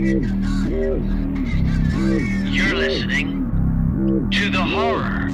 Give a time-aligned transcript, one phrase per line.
[0.00, 0.98] You're
[2.74, 5.28] listening to the horror.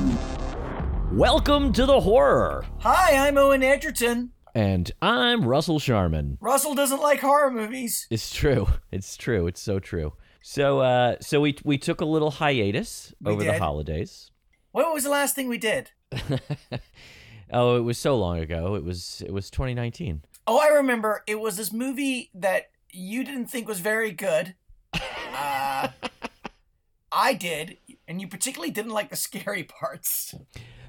[1.12, 2.66] Welcome to the horror.
[2.80, 4.32] Hi, I'm Owen Egerton.
[4.56, 6.38] And I'm Russell Sharman.
[6.40, 8.08] Russell doesn't like horror movies.
[8.10, 8.66] It's true.
[8.90, 9.46] It's true.
[9.46, 10.14] It's so true.
[10.42, 14.32] So uh so we we took a little hiatus We over the holidays.
[14.72, 15.92] What was the last thing we did?
[17.52, 18.74] oh, it was so long ago.
[18.74, 20.22] It was it was 2019.
[20.48, 21.22] Oh, I remember.
[21.28, 24.54] It was this movie that you didn't think was very good.
[24.94, 25.88] Uh,
[27.12, 30.34] I did, and you particularly didn't like the scary parts.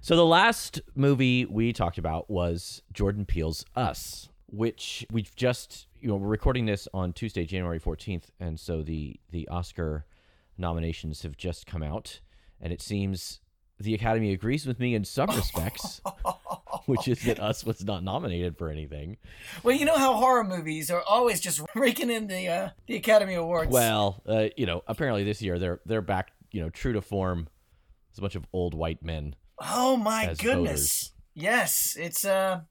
[0.01, 6.07] So the last movie we talked about was Jordan Peele's Us, which we've just you
[6.07, 10.05] know we're recording this on Tuesday, January 14th, and so the the Oscar
[10.57, 12.21] nominations have just come out,
[12.61, 13.41] and it seems
[13.79, 16.01] the Academy agrees with me in some respects,
[16.85, 19.17] which is that Us was not nominated for anything.
[19.63, 23.35] Well, you know how horror movies are always just raking in the uh, the Academy
[23.35, 23.71] Awards.
[23.71, 27.47] Well, uh, you know, apparently this year they're they're back, you know, true to form.
[28.09, 29.35] It's a bunch of old white men.
[29.59, 31.11] oh my goodness.
[31.35, 32.61] Yes, it's uh,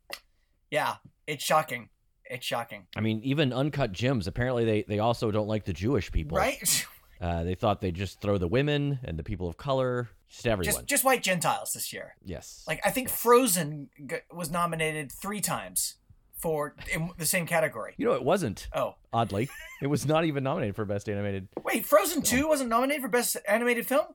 [0.71, 0.97] yeah,
[1.27, 1.89] it's shocking.
[2.29, 4.27] It's shocking, I mean, even Uncut Gems.
[4.27, 6.37] Apparently, they they also don't like the Jewish people.
[6.37, 6.87] right?
[7.19, 10.75] Uh, they thought they'd just throw the women and the people of color, just everyone.
[10.75, 12.17] just just white Gentiles this year.
[12.25, 12.65] yes.
[12.67, 15.97] Like I think Frozen g- was nominated three times
[16.39, 17.95] for in the same category.
[17.97, 18.69] you know, it wasn't.
[18.75, 19.49] Oh Oddly,
[19.81, 21.49] it was not even nominated for best animated.
[21.65, 24.07] wait, Frozen Two wasn't nominated for best animated film.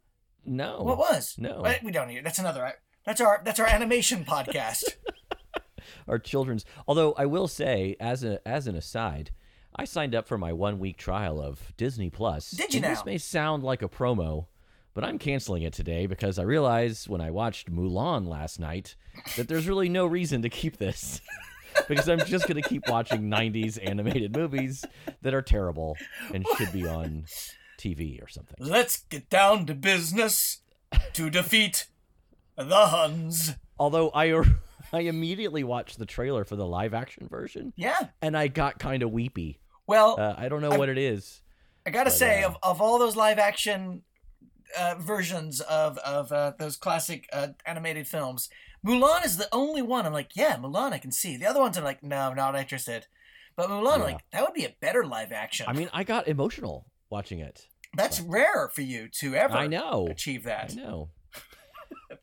[0.46, 0.82] No.
[0.82, 1.36] What was?
[1.38, 1.62] No.
[1.64, 2.26] But we don't need.
[2.26, 2.74] That's another.
[3.06, 4.84] That's our that's our animation podcast.
[6.08, 6.66] Our children's.
[6.88, 9.32] Although I will say, as a as an aside,
[9.76, 12.52] I signed up for my one week trial of Disney Plus.
[12.52, 14.48] Did you and This may sound like a promo,
[14.94, 18.96] but I'm canceling it today because I realized when I watched Mulan last night
[19.38, 21.22] that there's really no reason to keep this.
[21.88, 24.84] because I'm just going to keep watching 90s animated movies
[25.22, 25.96] that are terrible
[26.34, 27.24] and should be on
[27.78, 28.58] TV or something.
[28.60, 30.60] Let's get down to business
[31.14, 31.88] to defeat
[32.58, 33.56] the Huns.
[33.80, 34.44] Although I
[34.94, 38.08] I immediately watched the trailer for the live action version Yeah.
[38.22, 39.62] and I got kind of weepy.
[39.88, 41.42] Well, Uh, I don't know I- what it is.
[41.86, 44.04] I gotta say, uh, of, of all those live action
[44.78, 48.50] uh, versions of of uh, those classic uh, animated films,
[48.86, 50.06] Mulan is the only one.
[50.06, 51.38] I'm like, yeah, Mulan, I can see.
[51.38, 53.08] The other ones are like, no, I'm not interested.
[53.56, 54.04] But Mulan, Yeah.
[54.04, 55.66] like, that would be a better live action.
[55.70, 57.68] I mean, I got emotional watching it.
[57.96, 60.08] that's rare for you to ever I know.
[60.10, 60.76] achieve I that.
[60.76, 61.10] know.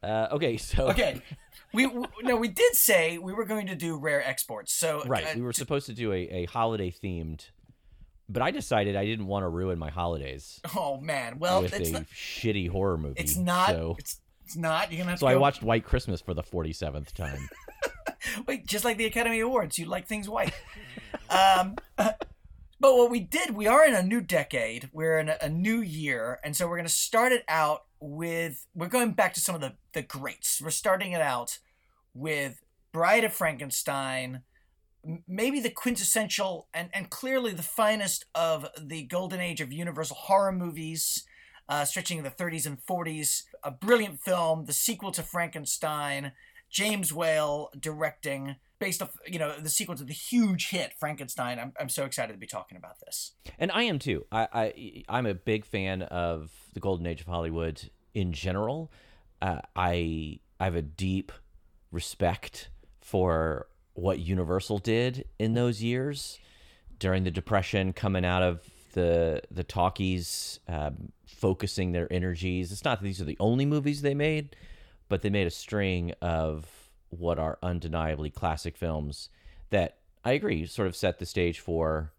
[0.03, 1.21] Uh, okay, so Okay,
[1.75, 4.73] we w- no, we did say we were going to do rare exports.
[4.73, 7.47] So right, uh, we were supposed to do a, a holiday themed,
[8.29, 11.91] but I decided I didn't want to ruin my holidays oh man, well, with it's
[11.91, 13.21] a not, shitty horror movie.
[13.21, 13.71] it's not.
[13.71, 14.91] So, It's it's not.
[14.91, 17.49] You're gonna have so to I watched White Christmas for the forty seventh time.
[18.47, 20.55] Wait, just like the Academy Awards, you like things white.
[21.31, 22.17] um, but
[22.81, 24.89] what we did, we are in a new decade.
[24.93, 28.67] We're in a, a new year, and so we're going to start it out with.
[28.75, 30.61] We're going back to some of the the greats.
[30.63, 31.59] We're starting it out
[32.15, 32.63] with
[32.93, 34.43] Bride of Frankenstein,
[35.27, 40.53] maybe the quintessential and and clearly the finest of the golden age of Universal horror
[40.53, 41.25] movies.
[41.71, 46.33] Uh, stretching in the 30s and 40s, a brilliant film, the sequel to Frankenstein,
[46.71, 51.59] James Whale directing, based off, you know, the sequel to the huge hit Frankenstein.
[51.59, 53.33] I'm, I'm so excited to be talking about this.
[53.59, 54.25] And I am too.
[54.33, 58.93] I, I I'm a big fan of the golden age of Hollywood in general.
[59.43, 61.33] Uh, I I have a deep
[61.91, 62.71] respect
[63.01, 63.69] for
[63.99, 66.39] what Universal did in those years
[66.99, 72.73] during the Depression, coming out of the the talkies, um, focusing their energies.
[72.73, 74.57] It's not that these are the only movies they made,
[75.09, 76.67] but they made a string of
[77.11, 79.31] what are undeniably classic films
[79.71, 82.13] that I agree sort of set the stage for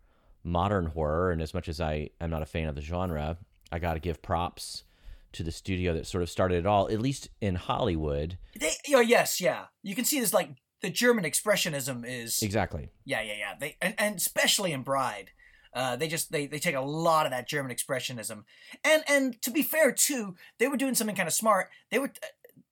[0.43, 1.31] modern horror.
[1.31, 3.37] And as much as I am not a fan of the genre,
[3.71, 4.83] I got to give props
[5.31, 8.37] to the studio that sort of started it all, at least in Hollywood.
[8.59, 9.65] They, oh, yes, yeah.
[9.83, 10.49] You can see this, like,
[10.81, 12.41] the German expressionism is.
[12.41, 12.89] Exactly.
[13.05, 13.53] Yeah, yeah, yeah.
[13.59, 15.31] They and, and especially in Bride,
[15.73, 18.43] uh, they just they, they take a lot of that German expressionism,
[18.83, 21.69] and and to be fair too, they were doing something kind of smart.
[21.91, 22.11] They were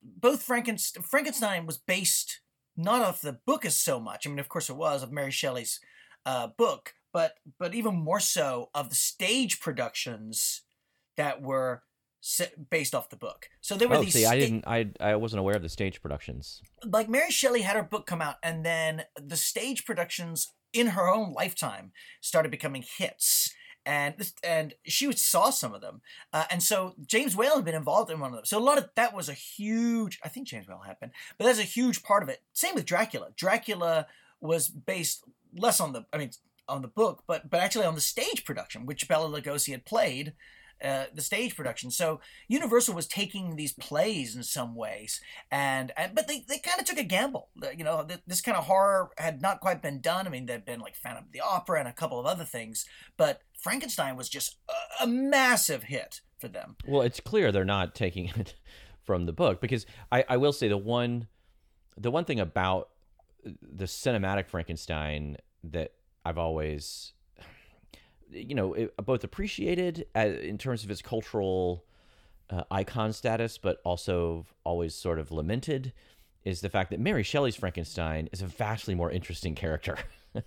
[0.02, 1.04] both Frankenstein.
[1.04, 2.42] Frankenstein was based
[2.76, 4.26] not off the book as so much.
[4.26, 5.80] I mean, of course, it was of Mary Shelley's
[6.26, 10.62] uh, book, but but even more so of the stage productions
[11.18, 11.84] that were
[12.70, 13.50] based off the book.
[13.62, 14.14] So there were Oh, these.
[14.14, 16.62] see, I didn't, I, I wasn't aware of the stage productions.
[16.86, 21.08] like Mary Shelley had her book come out, and then the stage productions in her
[21.08, 21.92] own lifetime
[22.22, 23.54] started becoming hits.
[23.86, 26.02] And and she saw some of them,
[26.34, 28.44] uh, and so James Whale had been involved in one of them.
[28.46, 30.20] So a lot of that was a huge.
[30.26, 32.42] I think James Whale happened, but that's a huge part of it.
[32.52, 33.30] Same with Dracula.
[33.38, 34.08] Dracula
[34.42, 35.24] was based
[35.58, 36.06] less on the.
[36.12, 36.32] I mean,
[36.68, 40.34] on the book, but but actually on the stage production, which Bela Lugosi had played.
[40.84, 41.90] Uh, the stage production.
[41.90, 45.20] So Universal was taking these plays in some ways,
[45.50, 47.50] and, and but they, they kind of took a gamble.
[47.76, 50.28] You know, this kind of horror had not quite been done.
[50.28, 52.86] I mean, there'd been like Phantom of the Opera and a couple of other things,
[53.18, 56.76] but Frankenstein was just a, a massive hit for them.
[56.86, 58.54] Well, it's clear they're not taking it
[59.04, 61.28] from the book because I, I will say the one
[61.98, 62.90] the one thing about
[63.44, 65.94] the cinematic Frankenstein that
[66.24, 67.14] I've always
[68.32, 71.86] you know it, both appreciated as, in terms of its cultural
[72.50, 75.94] uh, icon status but also always sort of lamented
[76.46, 79.98] is the fact that Mary Shelley's Frankenstein is a vastly more interesting character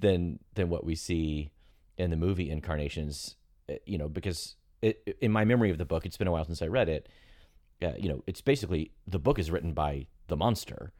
[0.00, 1.50] than than what we see
[1.96, 3.36] in the movie incarnations.
[3.68, 6.44] Uh, you know because it, in my memory of the book it's been a while
[6.44, 7.08] since I read it
[7.82, 10.92] uh, you know it's basically the book is written by the monster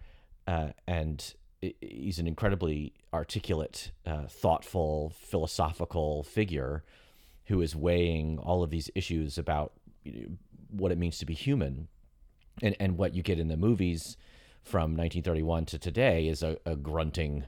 [0.46, 1.34] uh, and
[1.80, 6.84] he's an incredibly articulate, uh, thoughtful, philosophical figure
[7.46, 9.72] who is weighing all of these issues about
[10.04, 10.28] you know,
[10.70, 11.88] what it means to be human.
[12.62, 14.16] And, and what you get in the movies
[14.62, 17.44] from 1931 to today is a, a grunting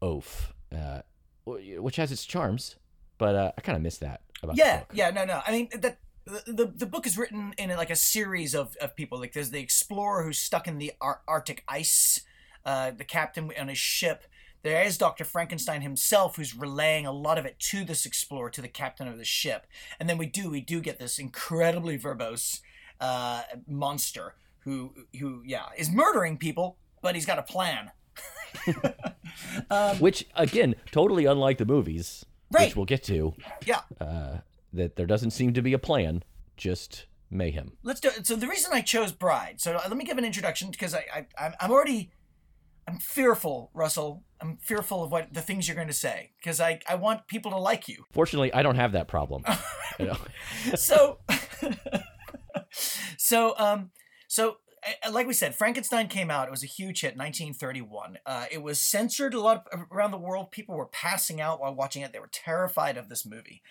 [0.00, 1.02] oaf, uh,
[1.44, 2.76] which has its charms,
[3.18, 5.42] but uh, I kind of miss that about yeah, Yeah, no, no.
[5.46, 8.94] I mean, that the, the, the book is written in like a series of, of
[8.94, 9.18] people.
[9.18, 12.20] Like there's the explorer who's stuck in the Ar- Arctic ice
[12.64, 14.24] uh, the captain on his ship.
[14.62, 15.24] There is Dr.
[15.24, 19.18] Frankenstein himself who's relaying a lot of it to this explorer, to the captain of
[19.18, 19.66] the ship.
[19.98, 22.60] And then we do, we do get this incredibly verbose
[23.00, 27.90] uh, monster who, who, yeah, is murdering people, but he's got a plan.
[29.70, 32.68] um, which, again, totally unlike the movies, right.
[32.68, 33.34] which we'll get to.
[33.66, 33.80] Yeah.
[34.00, 34.38] Uh,
[34.72, 36.22] that there doesn't seem to be a plan,
[36.56, 37.72] just mayhem.
[37.82, 38.26] Let's do it.
[38.26, 39.60] So the reason I chose Bride.
[39.60, 42.10] So let me give an introduction because I, I I'm already
[42.88, 44.24] I'm fearful, Russell.
[44.40, 47.52] I'm fearful of what the things you're going to say because I, I want people
[47.52, 48.04] to like you.
[48.12, 49.44] Fortunately, I don't have that problem.
[50.74, 51.18] so,
[53.16, 53.90] so, um,
[54.26, 54.56] so
[55.10, 56.48] like we said, Frankenstein came out.
[56.48, 58.18] It was a huge hit, 1931.
[58.26, 60.50] Uh, it was censored a lot of, around the world.
[60.50, 62.12] People were passing out while watching it.
[62.12, 63.62] They were terrified of this movie.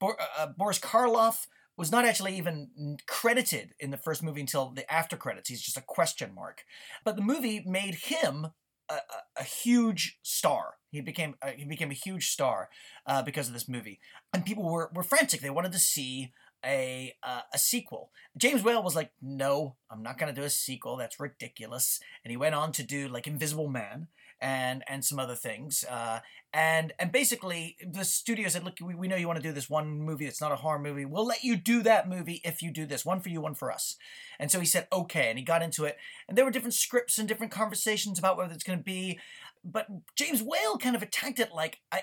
[0.00, 4.90] Bor- uh, Boris Karloff was not actually even credited in the first movie until the
[4.92, 5.48] after credits.
[5.48, 6.64] He's just a question mark.
[7.04, 8.48] But the movie made him
[8.88, 8.98] a,
[9.38, 10.74] a, huge star.
[10.90, 12.68] He became uh, he became a huge star
[13.06, 14.00] uh, because of this movie,
[14.32, 15.40] and people were, were frantic.
[15.40, 16.32] They wanted to see
[16.64, 18.10] a uh, a sequel.
[18.36, 20.96] James Whale was like, "No, I'm not going to do a sequel.
[20.96, 24.08] That's ridiculous." And he went on to do like Invisible Man
[24.40, 25.84] and and some other things.
[25.88, 26.20] Uh,
[26.52, 29.68] and and basically, the studio said, "Look, we, we know you want to do this
[29.68, 31.04] one movie It's not a horror movie.
[31.04, 33.04] We'll let you do that movie if you do this.
[33.04, 33.96] One for you, one for us."
[34.38, 35.96] And so he said, "Okay," and he got into it.
[36.28, 39.18] And there were different scripts and different conversations about whether it's going to be.
[39.64, 42.02] But James Whale kind of attacked it like I,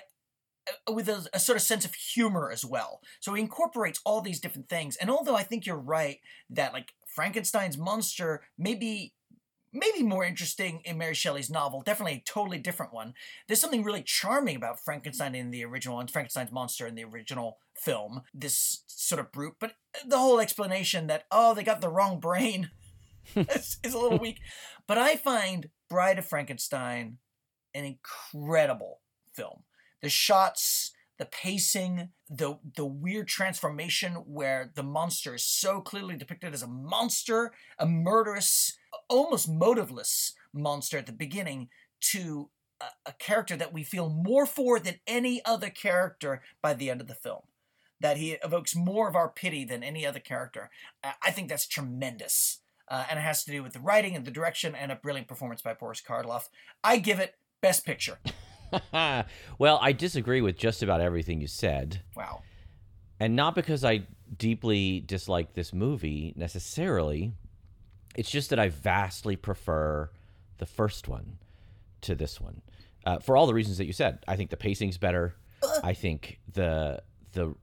[0.66, 3.00] uh, with a, a, sort of sense of humor as well.
[3.20, 4.96] So he incorporates all these different things.
[4.96, 6.20] And although I think you're right
[6.50, 9.14] that like Frankenstein's monster maybe
[9.74, 13.14] maybe more interesting in Mary Shelley's novel, definitely a totally different one.
[13.46, 17.58] There's something really charming about Frankenstein in the original and Frankenstein's monster in the original
[17.76, 19.72] film, this sort of brute, but
[20.06, 22.70] the whole explanation that, oh, they got the wrong brain
[23.36, 24.40] is, is a little weak.
[24.86, 27.18] But I find Bride of Frankenstein
[27.74, 29.00] an incredible
[29.32, 29.64] film.
[30.00, 36.54] The shots, the pacing, the the weird transformation where the monster is so clearly depicted
[36.54, 38.76] as a monster, a murderous,
[39.08, 41.68] almost motiveless monster at the beginning,
[42.00, 46.90] to a, a character that we feel more for than any other character by the
[46.90, 47.42] end of the film.
[48.00, 50.70] That he evokes more of our pity than any other character.
[51.22, 52.58] I think that's tremendous.
[52.86, 55.28] Uh, and it has to do with the writing and the direction and a brilliant
[55.28, 56.48] performance by Boris Karloff.
[56.82, 58.18] I give it Best Picture.
[59.58, 62.02] well, I disagree with just about everything you said.
[62.14, 62.42] Wow.
[63.18, 64.06] And not because I
[64.36, 67.32] deeply dislike this movie necessarily.
[68.14, 70.10] It's just that I vastly prefer
[70.58, 71.38] the first one
[72.02, 72.62] to this one.
[73.04, 74.24] Uh, for all the reasons that you said.
[74.26, 75.34] I think the pacing's better.
[75.82, 77.02] I think the
[77.32, 77.54] the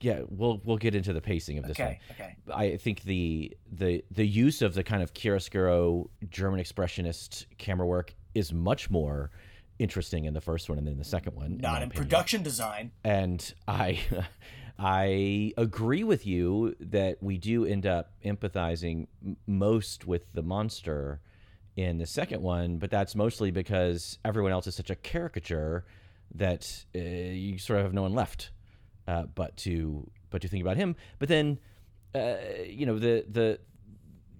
[0.00, 2.16] yeah, we'll we'll get into the pacing of this okay, one.
[2.18, 2.36] Okay.
[2.54, 8.14] I think the the the use of the kind of chiaroscuro German expressionist camera work
[8.34, 9.30] is much more
[9.78, 11.58] interesting in the first one and then the second one.
[11.58, 12.92] Not in, in production design.
[13.04, 14.00] And I
[14.78, 19.06] I agree with you that we do end up empathizing
[19.46, 21.20] most with the monster
[21.76, 25.84] in the second one, but that's mostly because everyone else is such a caricature
[26.34, 28.50] that uh, you sort of have no one left
[29.06, 30.96] uh, but to but to think about him.
[31.18, 31.58] But then
[32.14, 32.36] uh,
[32.66, 33.58] you know the the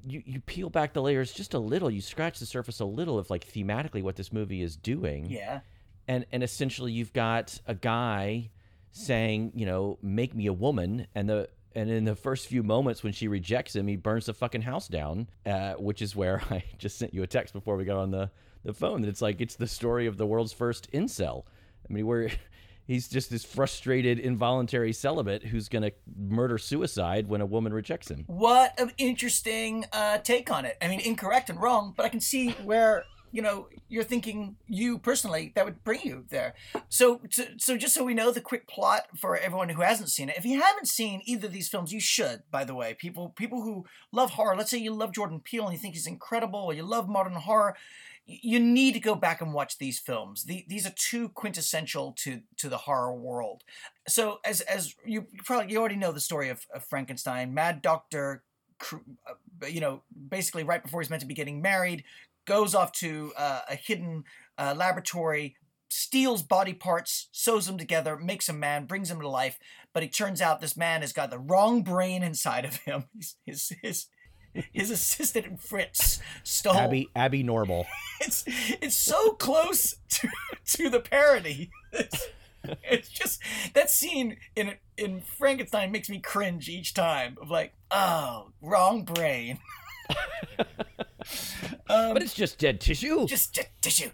[0.07, 3.19] you, you peel back the layers just a little, you scratch the surface a little
[3.19, 5.27] of like thematically what this movie is doing.
[5.31, 5.61] Yeah.
[6.09, 8.51] and and essentially you've got a guy
[8.93, 13.03] saying, you know, make me a woman, and the and in the first few moments
[13.03, 16.65] when she rejects him, he burns the fucking house down, uh, which is where I
[16.79, 18.31] just sent you a text before we got on the
[18.65, 19.03] the phone.
[19.03, 21.45] That it's like it's the story of the world's first incel.
[21.89, 22.31] I mean, where
[22.87, 28.11] he's just this frustrated involuntary celibate who's going to murder suicide when a woman rejects
[28.11, 28.25] him.
[28.27, 30.77] What an interesting uh, take on it.
[30.83, 34.99] I mean, incorrect and wrong, but I can see where you know you're thinking you
[34.99, 36.55] personally that would bring you there.
[36.89, 40.29] So, so, so just so we know the quick plot for everyone who hasn't seen
[40.29, 40.39] it.
[40.39, 42.43] If you haven't seen either of these films, you should.
[42.51, 44.57] By the way, people people who love horror.
[44.57, 47.35] Let's say you love Jordan Peele and you think he's incredible, or you love modern
[47.35, 47.77] horror
[48.27, 50.45] you need to go back and watch these films.
[50.45, 53.65] The, these are too quintessential to to the horror world.
[54.09, 58.45] So as as you probably you already know the story of, of Frankenstein, Mad Doctor,
[58.93, 62.05] uh, you know, basically right before he's meant to be getting married,
[62.45, 64.25] goes off to uh, a hidden
[64.59, 65.57] uh, laboratory,
[65.89, 69.59] steals body parts, sews them together, makes a man, brings him to life.
[69.93, 73.05] But it turns out this man has got the wrong brain inside of him.
[73.17, 74.07] His his his,
[74.73, 77.87] his assistant Fritz stole Abby Abby Normal.
[78.21, 80.29] it's it's so close to
[80.67, 81.71] to the parody.
[81.93, 82.29] It's,
[82.85, 83.43] it's just
[83.75, 87.37] that scene in in Frankenstein makes me cringe each time.
[87.41, 89.59] Of like, oh, wrong brain.
[91.89, 93.27] um, but it's just dead tissue.
[93.27, 94.11] Just dead tissue.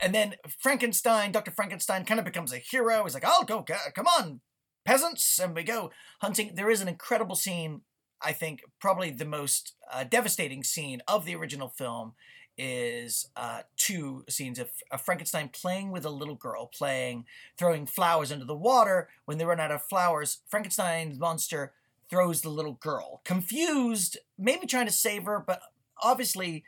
[0.00, 1.50] And then Frankenstein, Dr.
[1.50, 3.02] Frankenstein, kind of becomes a hero.
[3.04, 4.40] He's like, I'll go, come on,
[4.84, 5.38] peasants.
[5.38, 6.52] And we go hunting.
[6.54, 7.82] There is an incredible scene
[8.20, 12.14] I think probably the most uh, devastating scene of the original film
[12.56, 17.24] is uh, two scenes of, of, Frankenstein playing with a little girl, playing,
[17.56, 19.08] throwing flowers into the water.
[19.26, 21.72] When they run out of flowers, Frankenstein's monster
[22.10, 25.60] throws the little girl, confused, maybe trying to save her, but
[26.02, 26.64] obviously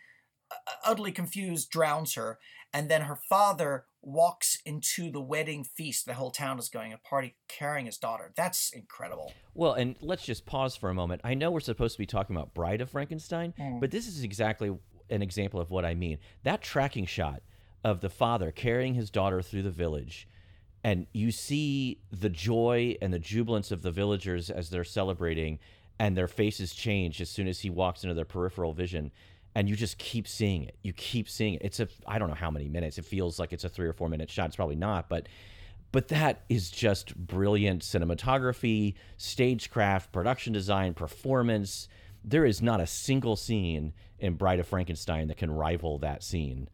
[0.50, 2.38] uh, utterly confused, drowns her.
[2.72, 6.06] And then her father walks into the wedding feast.
[6.06, 8.32] The whole town is going a party carrying his daughter.
[8.36, 9.32] That's incredible.
[9.54, 11.20] Well, and let's just pause for a moment.
[11.24, 13.80] I know we're supposed to be talking about Bride of Frankenstein, mm.
[13.80, 14.72] but this is exactly
[15.10, 16.18] an example of what I mean.
[16.44, 17.42] That tracking shot
[17.82, 20.28] of the father carrying his daughter through the village
[20.82, 25.58] and you see the joy and the jubilance of the villagers as they're celebrating
[26.00, 29.12] and their faces change as soon as he walks into their peripheral vision
[29.54, 30.76] and you just keep seeing it.
[30.82, 31.60] You keep seeing it.
[31.62, 32.96] It's a I don't know how many minutes.
[32.96, 34.46] It feels like it's a 3 or 4 minute shot.
[34.46, 35.28] It's probably not, but
[35.92, 41.86] but that is just brilliant cinematography, stagecraft, production design, performance.
[42.24, 46.68] There is not a single scene in Bride of Frankenstein that can rival that scene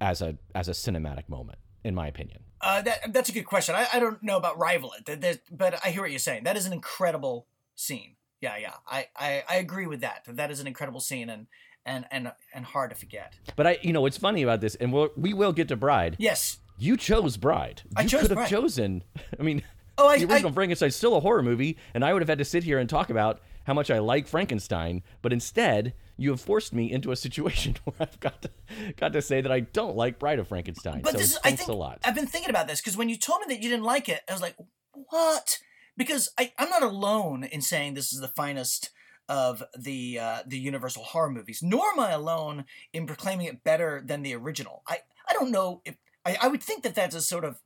[0.00, 2.44] as a as a cinematic moment, in my opinion.
[2.60, 3.74] Uh, that, that's a good question.
[3.74, 6.44] I, I don't know about rival it, but I hear what you're saying.
[6.44, 8.14] That is an incredible scene.
[8.40, 8.74] Yeah, yeah.
[8.86, 10.24] I, I, I agree with that.
[10.28, 11.46] That is an incredible scene, and
[11.84, 13.34] and and and hard to forget.
[13.56, 16.16] But I, you know, what's funny about this, and we'll, we will get to Bride.
[16.18, 17.82] Yes, you chose Bride.
[17.84, 18.50] You I chose could have Bride.
[18.50, 19.02] chosen.
[19.40, 19.62] I mean,
[19.96, 22.38] oh, I, the original I, Frankenstein's still a horror movie, and I would have had
[22.38, 25.02] to sit here and talk about how much I like Frankenstein.
[25.20, 28.50] But instead, you have forced me into a situation where I've got to
[28.96, 31.00] got to say that I don't like Bride of Frankenstein.
[31.02, 32.00] But so this is, thanks I think, a lot.
[32.04, 34.22] I've been thinking about this because when you told me that you didn't like it,
[34.28, 34.56] I was like,
[34.92, 35.58] what?
[35.98, 38.90] Because I, I'm not alone in saying this is the finest
[39.28, 41.60] of the uh, the Universal horror movies.
[41.62, 44.82] Nor am I alone in proclaiming it better than the original.
[44.86, 47.60] I I don't know if I, I would think that that's a sort of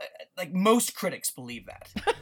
[0.00, 0.04] uh,
[0.36, 1.90] like most critics believe that.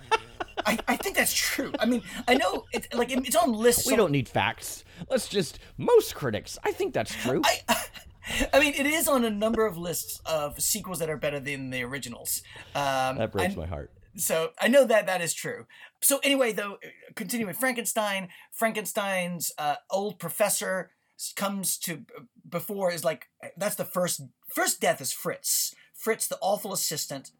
[0.66, 1.72] I, I think that's true.
[1.78, 3.86] I mean, I know it's like it's on lists.
[3.86, 4.84] We don't need facts.
[5.08, 6.58] Let's just most critics.
[6.64, 7.40] I think that's true.
[7.44, 7.60] I,
[8.52, 11.70] I mean, it is on a number of lists of sequels that are better than
[11.70, 12.42] the originals.
[12.74, 15.66] Um, that breaks my heart so I know that that is true.
[16.00, 16.78] So anyway, though,
[17.14, 20.90] continuing Frankenstein, Frankenstein's uh, old professor
[21.36, 22.04] comes to
[22.48, 25.74] before is like that's the first first death is Fritz.
[25.94, 27.32] Fritz, the awful assistant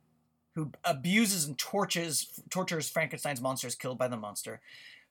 [0.55, 4.61] who abuses and tortures tortures Frankenstein's monster is killed by the monster.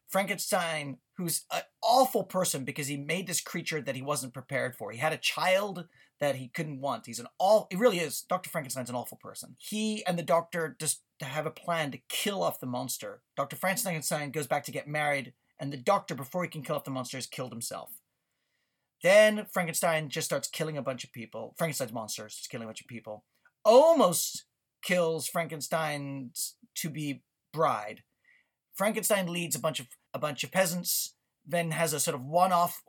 [0.10, 4.92] Frankenstein, who's an awful person because he made this creature that he wasn't prepared for.
[4.92, 5.86] He had a child
[6.20, 7.06] that he couldn't want.
[7.06, 7.68] He's an all.
[7.70, 8.26] He really is.
[8.28, 9.56] Doctor Frankenstein's an awful person.
[9.58, 13.22] He and the doctor just have a plan to kill off the monster.
[13.38, 16.84] Doctor Frankenstein goes back to get married, and the doctor, before he can kill off
[16.84, 17.92] the monster, has killed himself.
[19.02, 21.56] Then Frankenstein just starts killing a bunch of people.
[21.58, 23.24] Frankenstein's monster is killing a bunch of people.
[23.64, 24.46] Almost
[24.84, 27.24] kills Frankenstein's to be
[27.54, 28.04] bride.
[28.80, 31.16] Frankenstein leads a bunch of a bunch of peasants.
[31.46, 32.82] Then has a sort of one-off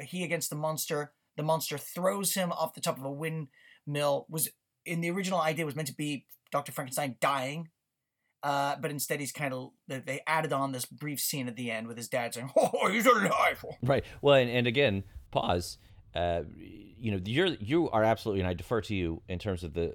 [0.00, 4.26] he against the monster the monster throws him off the top of a windmill.
[4.28, 4.50] Was
[4.84, 6.70] in the original idea was meant to be Dr.
[6.70, 7.68] Frankenstein dying,
[8.42, 11.86] uh, but instead he's kind of they added on this brief scene at the end
[11.88, 14.04] with his dad saying, "Oh, he's alive." Right.
[14.20, 15.78] Well, and, and again, pause.
[16.14, 19.72] Uh, you know, you're you are absolutely, and I defer to you in terms of
[19.72, 19.94] the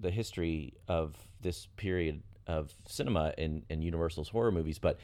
[0.00, 4.98] the history of this period of cinema and, in Universal's horror movies, but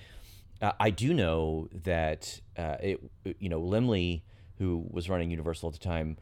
[0.60, 3.00] uh, I do know that uh, it
[3.38, 4.22] you know Laemmle,
[4.58, 6.16] who was running Universal at the time,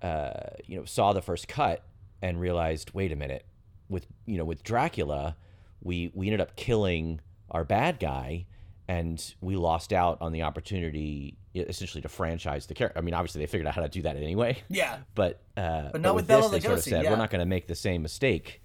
[0.00, 0.32] uh,
[0.66, 1.84] you know saw the first cut
[2.20, 3.44] and realized, wait a minute,
[3.88, 5.36] with you know with Dracula,
[5.82, 7.20] we we ended up killing
[7.50, 8.46] our bad guy,
[8.88, 12.98] and we lost out on the opportunity essentially to franchise the character.
[12.98, 14.62] I mean, obviously they figured out how to do that anyway.
[14.68, 14.98] Yeah.
[15.14, 17.10] But uh, But not with this, Bela they sort of said yeah.
[17.10, 18.62] we're not going to make the same mistake,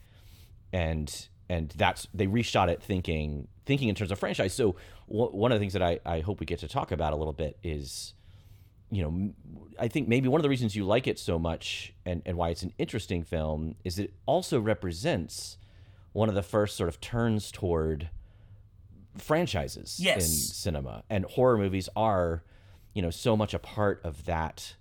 [0.71, 4.53] and and that's they reshot it thinking thinking in terms of franchise.
[4.53, 4.75] So
[5.09, 7.15] w- one of the things that I I hope we get to talk about a
[7.15, 8.13] little bit is.
[8.89, 9.33] You know,
[9.77, 12.51] I think maybe one of the reasons you like it so much and, and why
[12.51, 15.57] it's an interesting film is it also represents
[16.13, 18.09] one of the first sort of turns toward
[19.17, 20.23] franchises Yes.
[20.23, 22.43] in cinema and horror movies are
[22.93, 24.75] you know so much a part of that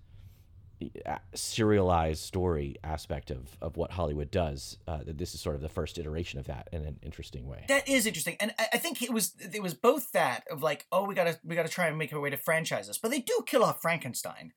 [1.35, 5.69] serialized story aspect of of what Hollywood does uh, that this is sort of the
[5.69, 9.03] first iteration of that in an interesting way That is interesting, and I I think
[9.03, 11.97] it was it was both that of like, oh, we gotta we gotta try and
[11.97, 14.53] make our way to franchise this, but they do kill off Frankenstein.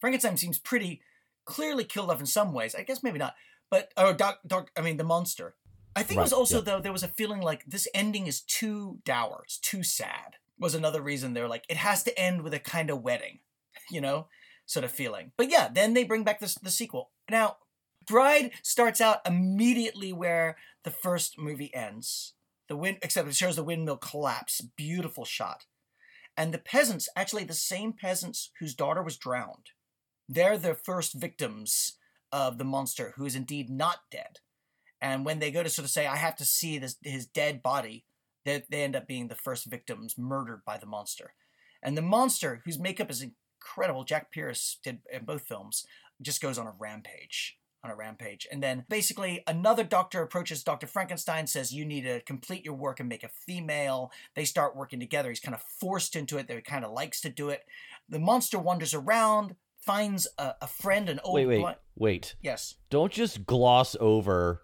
[0.00, 1.02] Frankenstein seems pretty
[1.44, 2.74] clearly killed off in some ways.
[2.74, 3.34] I guess maybe not,
[3.70, 5.54] but or doc, doc I mean the monster.
[5.94, 6.64] I think it was also yeah.
[6.64, 10.36] though there was a feeling like this ending is too dour, it's too sad.
[10.58, 13.38] Was another reason they're like it has to end with a kind of wedding,
[13.90, 14.26] you know,
[14.70, 15.32] sort of feeling.
[15.36, 17.10] But yeah, then they bring back this the sequel.
[17.28, 17.56] Now,
[18.06, 22.34] Bride starts out immediately where the first movie ends.
[22.68, 24.60] The wind, except it shows the windmill collapse.
[24.60, 25.66] Beautiful shot.
[26.36, 29.72] And the peasants, actually the same peasants whose daughter was drowned,
[30.28, 31.98] they're the first victims
[32.30, 34.38] of the monster, who is indeed not dead.
[35.02, 37.60] And when they go to sort of say, "I have to see this his dead
[37.60, 38.04] body,"
[38.44, 41.34] they, they end up being the first victims murdered by the monster.
[41.82, 43.26] And the monster, whose makeup is
[43.60, 45.86] incredible, Jack Pierce did in both films,
[46.22, 48.46] just goes on a rampage on a rampage.
[48.52, 50.86] And then basically another doctor approaches Dr.
[50.86, 54.12] Frankenstein, says, You need to complete your work and make a female.
[54.34, 55.30] They start working together.
[55.30, 56.46] He's kind of forced into it.
[56.46, 57.64] They kind of likes to do it.
[58.06, 62.74] The monster wanders around, finds a, a friend, an old wait wait wait Yes.
[62.90, 64.62] don't just gloss over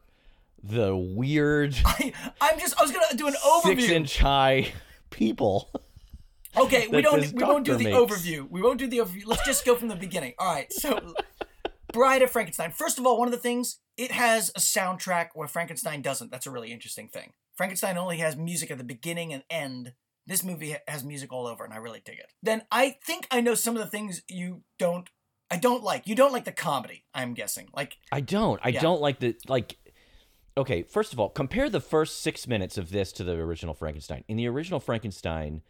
[0.62, 3.88] the weird I, I'm just I was gonna do an six overview.
[3.90, 4.72] inch high
[5.11, 5.70] people
[6.57, 7.97] Okay, we don't we won't do the makes.
[7.97, 8.49] overview.
[8.51, 9.23] We won't do the overview.
[9.27, 10.35] Let's just go from the beginning.
[10.38, 10.73] All right.
[10.73, 11.14] So
[11.92, 12.73] Bride of Frankenstein.
[12.73, 16.31] First of all, one of the things, it has a soundtrack where Frankenstein doesn't.
[16.31, 17.33] That's a really interesting thing.
[17.55, 19.92] Frankenstein only has music at the beginning and end.
[20.27, 22.33] This movie has music all over, and I really dig it.
[22.42, 25.09] Then I think I know some of the things you don't.
[25.51, 26.09] I don't like.
[26.09, 27.05] You don't like the comedy.
[27.14, 27.69] I'm guessing.
[27.75, 28.61] Like I don't.
[28.64, 28.81] I Yeah.
[28.81, 29.77] don't like the like.
[30.59, 34.25] Okay, first of all, compare the first six minutes of this to the original Frankenstein.
[34.27, 35.62] In the original Frankenstein,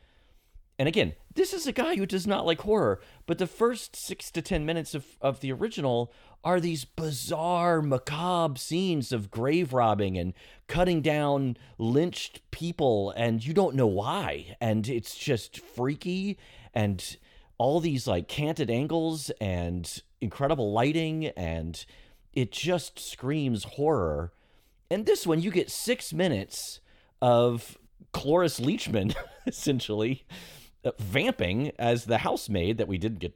[0.78, 4.30] and again, this is a guy who does not like horror, but the first six
[4.32, 6.12] to ten minutes of, of the original
[6.44, 10.34] are these bizarre, macabre scenes of grave robbing and
[10.66, 14.56] cutting down lynched people, and you don't know why.
[14.60, 16.38] And it's just freaky
[16.74, 17.16] and
[17.58, 21.84] all these like canted angles and incredible lighting, and
[22.34, 24.32] it just screams horror.
[24.90, 26.80] And this one, you get six minutes
[27.22, 27.78] of
[28.12, 29.14] Cloris Leachman,
[29.46, 30.24] essentially,
[30.98, 33.34] vamping as the housemaid that we didn't get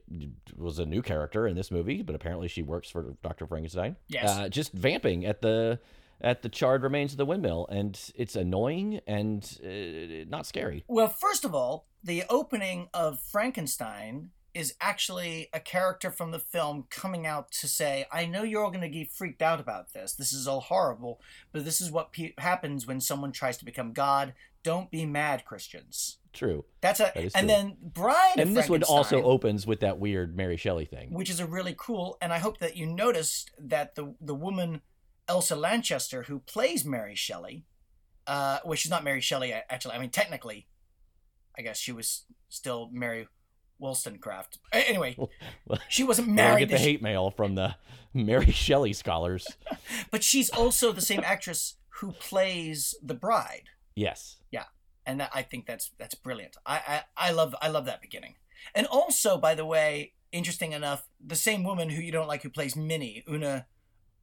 [0.57, 3.45] was a new character in this movie, but apparently she works for Dr.
[3.47, 3.95] Frankenstein.
[4.07, 4.29] Yes.
[4.29, 5.79] Uh, just vamping at the
[6.23, 10.83] at the charred remains of the windmill, and it's annoying and uh, not scary.
[10.87, 16.85] Well, first of all, the opening of Frankenstein is actually a character from the film
[16.89, 20.13] coming out to say, I know you're all going to get freaked out about this.
[20.13, 23.93] This is all horrible, but this is what pe- happens when someone tries to become
[23.93, 24.33] God.
[24.63, 26.17] Don't be mad, Christians.
[26.33, 26.65] True.
[26.79, 27.47] That's a, That and true.
[27.47, 31.13] then Bride And this one also opens with that weird Mary Shelley thing.
[31.13, 34.81] which is a really cool, and I hope that you noticed that the the woman
[35.27, 37.65] Elsa Lanchester who plays Mary Shelley,
[38.27, 39.95] uh, well, she's not Mary Shelley actually.
[39.95, 40.67] I mean, technically,
[41.57, 43.27] I guess she was still Mary
[43.79, 44.59] Wollstonecraft.
[44.71, 45.17] Anyway,
[45.67, 47.75] Well, she wasn't married, get the hate mail from the
[48.13, 49.47] Mary Shelley scholars.
[50.11, 53.63] but she's also the same actress who plays the bride,
[53.95, 54.37] Yes.
[55.05, 56.57] And that, I think that's that's brilliant.
[56.65, 58.35] I, I I love I love that beginning,
[58.75, 62.49] and also by the way, interesting enough, the same woman who you don't like who
[62.49, 63.67] plays Minnie, Una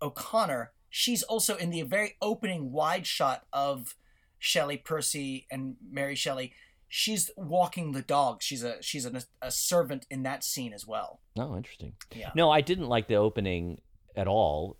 [0.00, 3.94] O'Connor, she's also in the very opening wide shot of
[4.38, 6.52] Shelley Percy and Mary Shelley.
[6.90, 8.42] She's walking the dog.
[8.42, 11.20] She's a she's a, a servant in that scene as well.
[11.38, 11.94] Oh, interesting.
[12.14, 12.30] Yeah.
[12.34, 13.80] No, I didn't like the opening
[14.16, 14.78] at all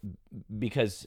[0.59, 1.07] because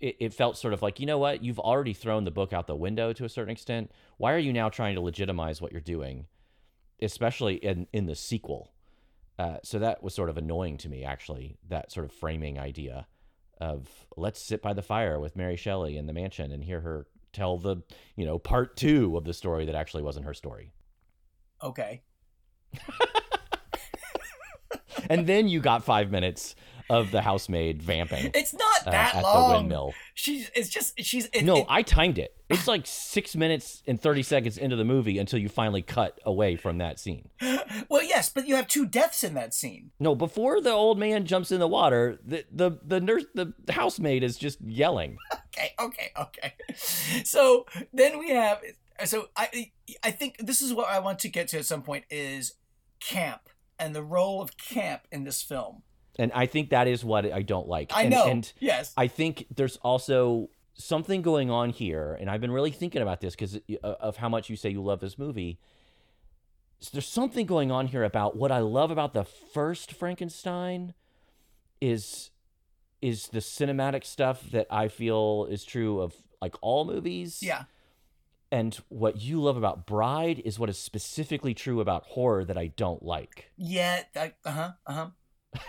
[0.00, 1.42] it, it felt sort of like, you know what?
[1.42, 3.90] You've already thrown the book out the window to a certain extent.
[4.18, 6.26] Why are you now trying to legitimize what you're doing,
[7.00, 8.72] especially in, in the sequel?
[9.38, 13.06] Uh, so that was sort of annoying to me, actually, that sort of framing idea.
[13.60, 17.06] of let's sit by the fire with Mary Shelley in the mansion and hear her
[17.32, 17.76] tell the
[18.16, 20.72] you know part two of the story that actually wasn't her story.
[21.62, 22.02] Okay.
[25.10, 26.54] and then you got five minutes
[26.90, 29.50] of the housemaid vamping It's not uh, that at long.
[29.50, 29.94] the windmill.
[30.14, 30.50] She's.
[30.54, 31.00] It's just.
[31.02, 31.26] She's.
[31.32, 32.32] It, No, it- I timed it.
[32.48, 36.54] It's like six minutes and thirty seconds into the movie until you finally cut away
[36.54, 37.28] from that scene.
[37.88, 39.90] well, yes, but you have two deaths in that scene.
[39.98, 44.22] No, before the old man jumps in the water, the the, the nurse, the housemaid
[44.22, 45.16] is just yelling.
[45.58, 45.72] Okay.
[45.80, 46.10] Okay.
[46.20, 46.52] Okay.
[47.24, 48.60] So then we have.
[49.06, 49.72] So I.
[50.04, 52.52] I think this is what I want to get to at some point is
[53.00, 55.82] camp and the role of camp in this film.
[56.18, 57.92] And I think that is what I don't like.
[57.94, 58.26] I and, know.
[58.26, 58.92] And yes.
[58.96, 63.34] I think there's also something going on here, and I've been really thinking about this
[63.34, 65.58] because of how much you say you love this movie.
[66.80, 70.94] So there's something going on here about what I love about the first Frankenstein
[71.80, 72.30] is
[73.02, 77.42] is the cinematic stuff that I feel is true of like all movies.
[77.42, 77.64] yeah.
[78.52, 82.68] And what you love about Bride is what is specifically true about horror that I
[82.68, 83.50] don't like.
[83.56, 84.02] Yeah.
[84.14, 84.70] Uh huh.
[84.86, 85.60] Uh huh.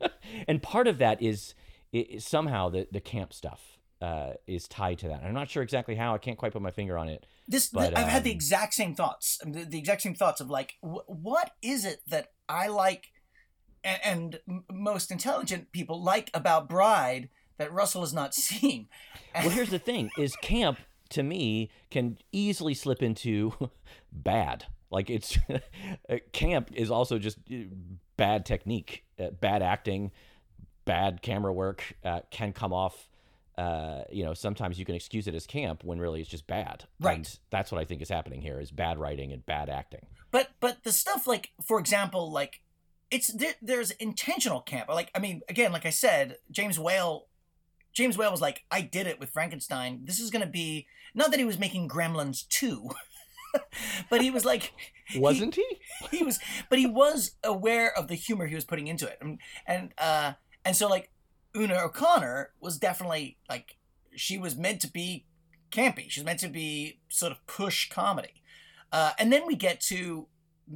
[0.48, 1.54] and part of that is,
[1.92, 5.22] is somehow the, the camp stuff uh, is tied to that.
[5.22, 6.14] I'm not sure exactly how.
[6.14, 7.26] I can't quite put my finger on it.
[7.46, 9.38] This But, I've had the um, exact same thoughts.
[9.44, 13.12] The, the exact same thoughts of like, wh- what is it that I like,
[13.84, 18.88] and, and m- most intelligent people like about Bride that Russell is not seeing?
[19.34, 20.78] Well, here's the thing: is camp
[21.10, 23.52] to me can easily slip into
[24.12, 24.64] bad.
[24.90, 27.56] Like it's uh, camp is also just uh,
[28.20, 30.10] bad technique, uh, bad acting,
[30.84, 33.08] bad camera work uh, can come off.
[33.56, 36.84] Uh, you know, sometimes you can excuse it as camp when really it's just bad.
[37.00, 37.16] Right.
[37.16, 40.04] And that's what I think is happening here: is bad writing and bad acting.
[40.30, 42.60] But but the stuff like, for example, like
[43.10, 44.90] it's there, there's intentional camp.
[44.90, 47.26] Like I mean, again, like I said, James Whale.
[47.92, 50.02] James Whale was like, I did it with Frankenstein.
[50.04, 52.90] This is going to be not that he was making Gremlins two,
[54.10, 54.72] but he was like,
[55.16, 55.66] Wasn't he?
[56.10, 59.18] he was but he was aware of the humor he was putting into it.
[59.20, 60.32] And and uh
[60.64, 61.10] and so like
[61.56, 63.76] una o'connor was definitely like
[64.14, 65.26] she was meant to be
[65.70, 66.08] campy.
[66.08, 68.42] She's meant to be sort of push comedy.
[68.92, 70.28] Uh and then we get to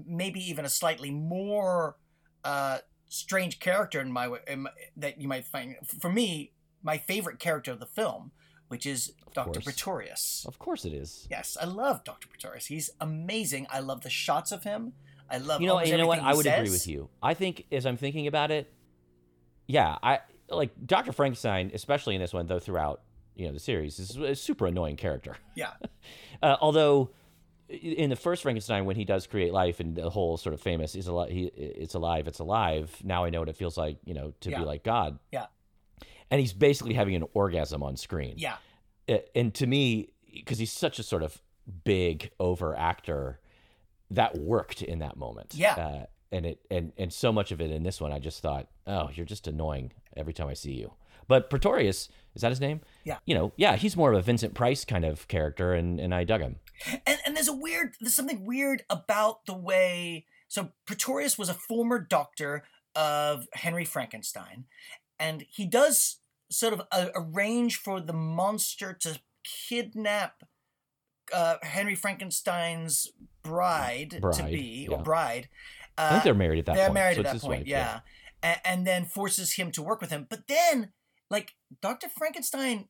[0.07, 1.97] maybe even a slightly more
[2.45, 7.39] uh strange character in my, in my that you might find for me my favorite
[7.39, 8.33] character of the film
[8.75, 9.65] which is dr course.
[9.65, 11.29] pretorius Of course it is.
[11.31, 12.27] Yes, I love Dr.
[12.29, 12.67] Pretorius.
[12.67, 13.67] He's amazing.
[13.71, 14.95] I love the shots of him.
[15.31, 16.19] I love you know, you know what?
[16.19, 17.09] I would agree with you.
[17.23, 18.73] I think as I'm thinking about it,
[19.69, 21.13] yeah, I like Dr.
[21.13, 23.03] Frankenstein, especially in this one, though throughout
[23.37, 25.37] you know the series, is a super annoying character.
[25.55, 25.73] Yeah.
[26.43, 27.11] Uh, although
[27.71, 30.95] in the first Frankenstein, when he does create life and the whole sort of famous
[30.95, 32.95] is alive, he, it's alive, it's alive.
[33.03, 34.59] Now I know what it feels like, you know, to Yeah.
[34.59, 35.19] be like God.
[35.33, 35.47] Yeah.
[36.31, 38.35] And he's basically having an orgasm on screen.
[38.39, 38.57] Yeah.
[39.35, 41.41] And to me because he's such a sort of
[41.85, 43.41] big over actor
[44.11, 45.75] that worked in that moment Yeah.
[45.75, 48.69] uh, and it and and so much of it in this one i just thought
[48.87, 50.93] oh you're just annoying every time i see you
[51.27, 53.19] but pretorius is that his name Yeah.
[53.25, 56.25] you know yeah he's more of a vincent price kind of character and and i
[56.25, 56.57] dug him
[57.07, 61.55] And and there's a weird there's something weird about the way so Pretorius was a
[61.55, 64.67] former doctor of Henry Frankenstein
[65.19, 66.19] and he does
[66.51, 66.83] sort of
[67.15, 69.19] arrange for the monster to
[69.69, 70.43] kidnap
[71.33, 73.09] uh, Henry Frankenstein's
[73.43, 74.97] bride, to be yeah.
[74.97, 75.49] or bride.
[75.97, 76.79] i Uh, think they're married at that point.
[76.79, 78.01] they're point married so at that point, wife, yeah.
[78.43, 80.27] A- and then forces him to work with him.
[80.29, 80.93] But then,
[81.31, 82.09] like, Dr.
[82.09, 82.89] Frankenstein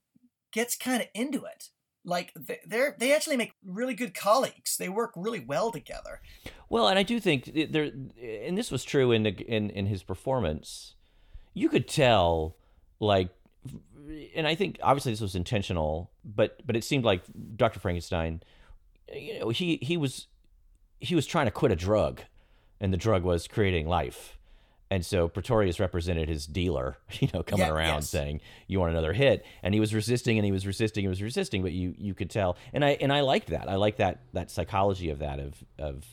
[0.52, 1.68] gets kind of into it.
[2.04, 4.76] Like, they- they're they actually make really good colleagues.
[4.76, 6.20] They work really well together.
[6.68, 7.90] Well, and I do think there,
[8.46, 10.96] and this was true in the, in in his performance.
[11.54, 12.56] You could tell,
[13.00, 13.28] like,
[14.36, 17.22] and I think obviously this was intentional, but but it seemed like
[17.56, 17.80] Dr.
[17.80, 18.42] Frankenstein,
[19.12, 20.26] you know, he he was
[21.00, 22.20] he was trying to quit a drug,
[22.80, 24.36] and the drug was creating life.
[24.90, 28.10] And so Pretorius represented his dealer, you know, coming Yeah, around yes.
[28.10, 31.10] saying, "You want another hit?" And he was resisting, and he was resisting, and he
[31.10, 31.62] was resisting.
[31.62, 33.68] But you you could tell, and I and I liked that.
[33.68, 36.04] I liked that that psychology of that of of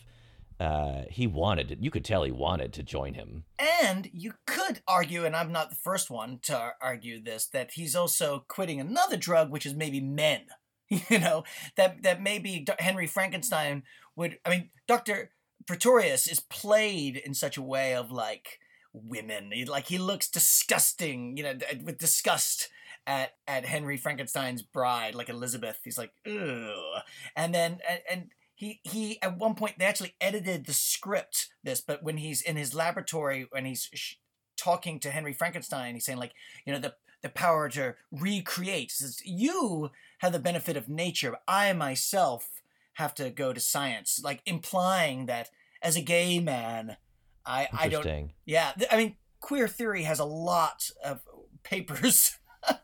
[0.62, 3.44] uh, he wanted you could tell he wanted to join him
[3.82, 7.96] And you could argue, and I'm not the first one to argue this, that he's
[7.96, 10.42] also quitting another drug, which is maybe men.
[11.10, 11.46] You know
[11.78, 13.84] that that maybe Henry Frankenstein
[14.18, 14.40] would.
[14.46, 15.32] I mean, Doctor
[15.66, 18.60] Pretorius is played in such a way of like
[18.92, 19.54] women.
[19.68, 21.38] Like he looks disgusting.
[21.38, 22.68] You know, with disgust
[23.08, 25.80] at at Henry Frankenstein's bride, like Elizabeth.
[25.82, 27.04] He's like, ugh.
[27.38, 28.30] And then and, and
[28.62, 32.58] he he at one point they actually edited the script this, but when he's in
[32.58, 34.16] his laboratory when he's sh-
[34.56, 36.94] talking to Henry Frankenstein, he's saying like, you know, the
[37.24, 38.92] the power to recreate.
[38.92, 41.38] Says, you have the benefit of nature.
[41.48, 42.62] I myself
[42.94, 45.50] have to go to science, like implying that
[45.82, 46.98] as a gay man,
[47.44, 48.30] I I don't.
[48.46, 51.22] Yeah, I mean, queer theory has a lot of
[51.64, 52.38] papers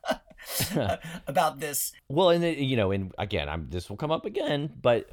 [1.27, 1.91] about this.
[2.09, 5.07] Well, and you know, and again, I'm this will come up again, but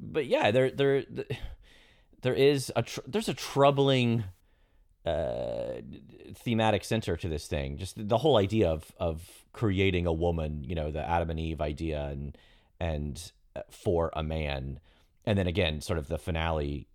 [0.00, 1.04] but yeah, there there
[2.22, 4.24] there is a tr- there's a troubling
[5.06, 5.80] uh
[6.34, 7.78] thematic center to this thing.
[7.78, 11.60] Just the whole idea of of creating a woman, you know, the Adam and Eve
[11.60, 12.36] idea and
[12.78, 14.80] and uh, for a man.
[15.26, 16.86] And then again, sort of the finale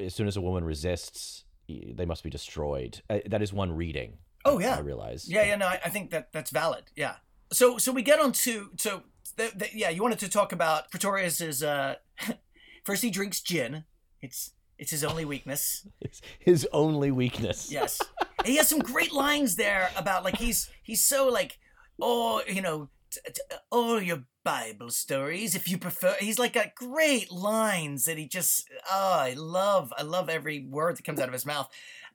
[0.00, 3.00] as soon as a woman resists, they must be destroyed.
[3.08, 4.18] Uh, That is one reading.
[4.44, 5.28] Oh yeah, I realize.
[5.28, 6.84] Yeah, yeah, no, I, I think that that's valid.
[6.94, 7.16] Yeah.
[7.52, 9.02] So, so we get on to so
[9.36, 11.62] th- th- yeah, you wanted to talk about Pretorius's.
[11.62, 11.96] Uh,
[12.84, 13.84] first, he drinks gin.
[14.20, 15.86] It's it's his only weakness.
[16.00, 17.70] It's his only weakness.
[17.70, 18.00] Yes,
[18.44, 21.58] he has some great lines there about like he's he's so like
[22.00, 26.16] oh you know t- t- all your Bible stories if you prefer.
[26.20, 30.96] He's like got great lines that he just oh I love I love every word
[30.96, 31.68] that comes out of his mouth,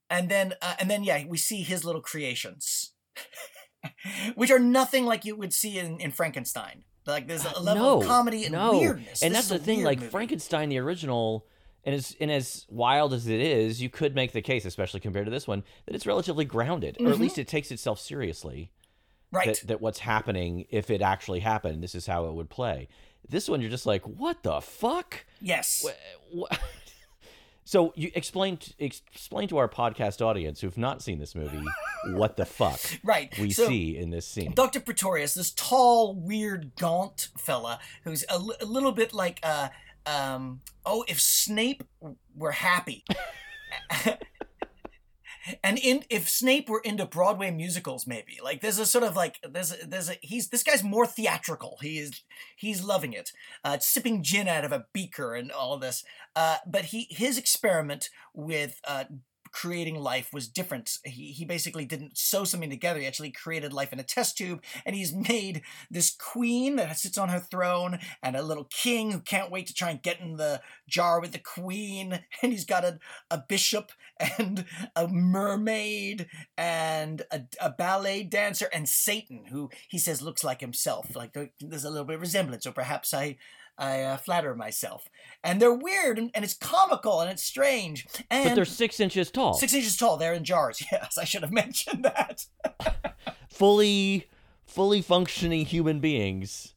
[0.09, 2.93] and then uh, and then yeah we see his little creations,
[4.35, 6.83] which are nothing like you would see in in Frankenstein.
[7.05, 8.79] Like there's a level no, of comedy and no.
[8.79, 9.21] weirdness.
[9.21, 10.11] And This that's the thing, like movie.
[10.11, 11.45] Frankenstein, the original,
[11.83, 15.25] and as and as wild as it is, you could make the case, especially compared
[15.25, 18.71] to this one, that it's relatively grounded, or at least it takes itself seriously.
[19.33, 19.35] Mm-hmm.
[19.37, 19.47] right?
[19.47, 22.87] That that what's happening, if it actually happened, this is how it would play.
[23.27, 25.25] This one, you're just like, what the fuck?
[25.41, 25.81] yes.
[25.83, 25.91] Wha-
[26.49, 26.57] wha-
[27.65, 31.63] So you explain explain to our podcast audience who've not seen this movie
[32.07, 33.37] what the fuck Right.
[33.39, 34.53] we so, see in this scene.
[34.53, 34.79] Dr.
[34.79, 39.69] Pretorius, this tall, weird, gaunt fella who's a, little bit like, uh,
[40.05, 41.83] um, oh, if Snape
[42.35, 43.05] were happy.
[45.63, 49.39] and in if Snape were into Broadway musicals, maybe like there's a sort of like
[49.47, 51.77] there's a, there's a he's this guy's more theatrical.
[51.81, 52.21] He is
[52.55, 53.31] he's loving it,
[53.63, 56.03] uh, sipping gin out of a beaker and all this.
[56.35, 59.05] Uh, but he his experiment with uh,
[59.53, 60.97] creating life was different.
[61.05, 62.99] He, he basically didn't sew something together.
[62.99, 67.17] He actually created life in a test tube, and he's made this queen that sits
[67.17, 70.35] on her throne and a little king who can't wait to try and get in
[70.37, 72.19] the jar with the queen.
[72.41, 72.99] And he's got a,
[73.31, 73.91] a bishop
[74.37, 80.59] and a mermaid and a, a ballet dancer and Satan, who he says looks like
[80.59, 81.15] himself.
[81.15, 83.37] Like there's a little bit of resemblance, or perhaps I.
[83.77, 85.09] I uh, flatter myself,
[85.43, 89.31] and they're weird, and, and it's comical, and it's strange, and but they're six inches
[89.31, 90.17] tall, Six inches tall.
[90.17, 90.83] They're in jars.
[90.91, 92.45] Yes, I should have mentioned that.
[93.49, 94.27] fully
[94.65, 96.75] fully functioning human beings,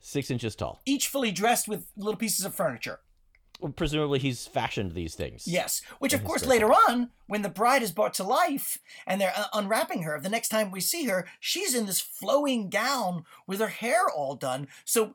[0.00, 0.80] six inches tall.
[0.84, 3.00] Each fully dressed with little pieces of furniture.
[3.60, 5.46] Well, presumably, he's fashioned these things.
[5.46, 9.32] Yes, which of course later on, when the bride is brought to life and they're
[9.34, 13.60] uh, unwrapping her, the next time we see her, she's in this flowing gown with
[13.60, 14.68] her hair all done.
[14.84, 15.14] So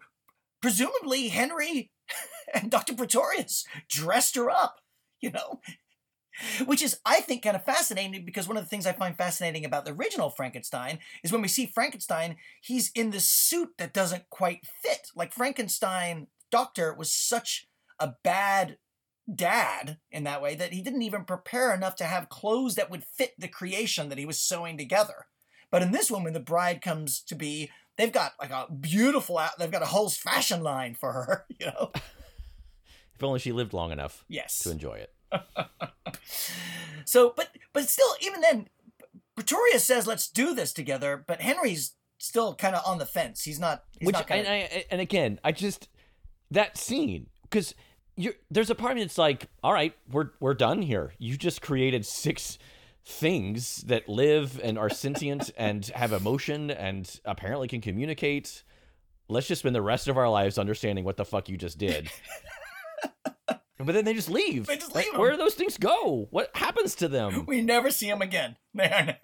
[0.62, 1.92] presumably Henry
[2.54, 2.94] and Dr.
[2.94, 4.78] Pretorius dressed her up,
[5.20, 5.62] you know.
[6.66, 9.66] Which is, I think, kind of fascinating because one of the things I find fascinating
[9.66, 14.30] about the original Frankenstein is when we see Frankenstein, he's in this suit that doesn't
[14.30, 15.10] quite fit.
[15.16, 17.68] Like Frankenstein, Doctor was such
[18.00, 18.78] a bad
[19.34, 23.04] dad in that way that he didn't even prepare enough to have clothes that would
[23.04, 25.28] fit the creation that he was sewing together.
[25.70, 29.38] But in this one, when the bride comes to be, they've got like a beautiful,
[29.38, 31.92] out- they've got a whole fashion line for her, you know?
[33.16, 34.58] If only she lived long enough Yes.
[34.60, 35.14] to enjoy it.
[37.06, 38.68] So, but but still, even then,
[39.36, 43.44] Pretorius says, "Let's do this together." But Henry's still kind of on the fence.
[43.44, 43.84] He's not.
[44.00, 45.90] He's Which not gonna, and I and again, I just
[46.52, 47.76] that scene because
[48.16, 51.14] you're there's a part of me that's like, all right, we're we're done here.
[51.18, 52.58] You just created six
[53.06, 58.64] things that live and are sentient and have emotion and apparently can communicate.
[59.28, 62.12] Let's just spend the rest of our lives understanding what the fuck you just did.
[63.48, 64.68] but then they just leave.
[64.68, 65.18] They just Like.
[65.18, 66.28] Where do those things go?
[66.32, 67.46] What happens to them?
[67.48, 68.58] we never see them again.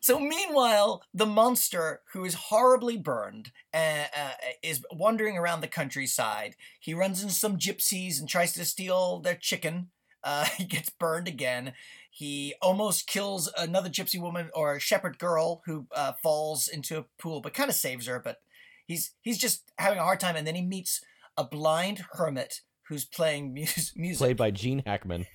[0.00, 4.30] so meanwhile, the monster, who is horribly burned, uh, uh,
[4.62, 6.54] is wandering around the countryside.
[6.78, 9.90] He runs into some gypsies and tries to steal their chicken.
[10.24, 11.72] Uh, he gets burned again.
[12.10, 17.40] He almost kills another gypsy woman or shepherd girl who uh, falls into a pool,
[17.40, 18.20] but kind of saves her.
[18.20, 18.38] But
[18.86, 21.00] he's he's just having a hard time, and then he meets
[21.36, 24.18] a blind hermit who's playing mus- music.
[24.18, 25.26] Played by Gene Hackman.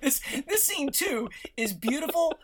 [0.00, 2.34] this this scene too is beautiful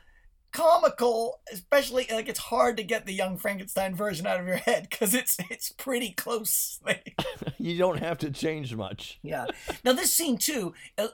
[0.52, 4.86] comical especially like it's hard to get the young frankenstein version out of your head
[4.90, 6.80] because it's it's pretty close
[7.58, 9.18] you don't have to change much.
[9.22, 9.46] yeah
[9.84, 11.08] now this scene too uh, uh,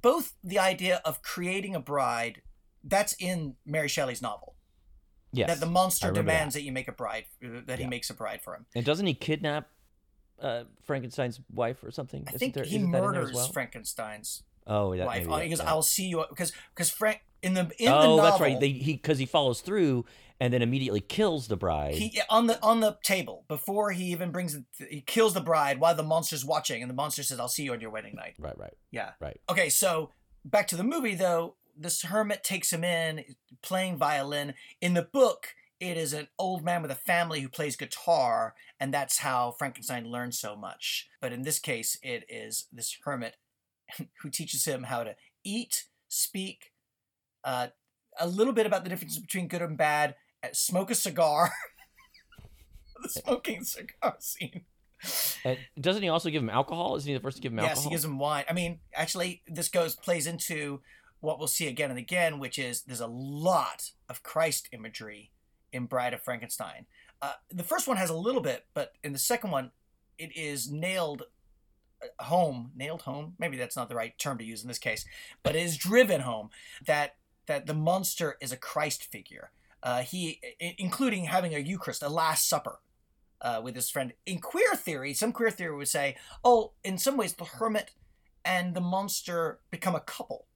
[0.00, 2.40] both the idea of creating a bride
[2.84, 4.54] that's in Mary Shelley's novel.
[5.32, 5.48] Yes.
[5.48, 6.62] that the monster demands that.
[6.62, 8.64] you make a bride, uh, that he makes a bride for him.
[8.74, 9.68] And doesn't he kidnap
[10.40, 12.22] uh, Frankenstein's wife or something?
[12.26, 13.48] I Isn't think there- he isn't that in there murders well?
[13.48, 15.22] Frankenstein's Oh, that, wife.
[15.26, 15.68] maybe that- he goes, yeah.
[15.68, 18.60] "I'll see you," because because Frank in the in the oh, novel, that's right.
[18.60, 20.04] They, he because he follows through
[20.40, 21.94] and then immediately kills the bride.
[21.94, 25.80] he on the on the table before he even brings it, he kills the bride
[25.80, 28.34] while the monster's watching, and the monster says, "I'll see you on your wedding night."
[28.38, 29.12] right, right, Yeah.
[29.20, 29.40] right.
[29.48, 30.10] Okay, so
[30.44, 31.56] back to the movie though.
[31.80, 33.24] This hermit takes him in,
[33.62, 34.54] playing violin.
[34.80, 38.92] In the book, it is an old man with a family who plays guitar, and
[38.92, 41.08] that's how Frankenstein learns so much.
[41.20, 43.36] But in this case, it is this hermit
[44.22, 46.72] who teaches him how to eat, speak,
[47.44, 47.68] uh,
[48.18, 51.52] a little bit about the difference between good and bad, uh, smoke a cigar.
[53.02, 54.62] the smoking cigar scene.
[55.44, 56.96] And doesn't he also give him alcohol?
[56.96, 57.84] Isn't he the first to give him Yes, alcohol?
[57.84, 58.44] he gives him wine.
[58.48, 60.80] I mean, actually, this goes plays into
[61.20, 65.30] what we'll see again and again, which is there's a lot of Christ imagery
[65.72, 66.86] in Bride of Frankenstein.
[67.20, 69.72] Uh, the first one has a little bit, but in the second one,
[70.18, 71.24] it is nailed
[72.02, 72.72] uh, home.
[72.76, 73.34] Nailed home?
[73.38, 75.04] Maybe that's not the right term to use in this case,
[75.42, 76.50] but it is driven home
[76.86, 77.16] that
[77.48, 79.50] that the monster is a Christ figure.
[79.82, 82.78] Uh, he, i- including having a Eucharist, a Last Supper.
[83.40, 84.12] Uh, with his friend.
[84.26, 87.92] In queer theory, some queer theory would say, oh, in some ways, the hermit
[88.44, 90.48] and the monster become a couple.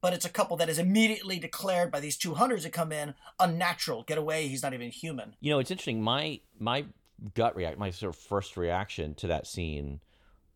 [0.00, 3.14] But it's a couple that is immediately declared by these two hunters that come in
[3.38, 4.02] unnatural.
[4.02, 5.36] Get away, he's not even human.
[5.38, 6.02] You know, it's interesting.
[6.02, 6.86] My my
[7.34, 10.00] gut react, my sort of first reaction to that scene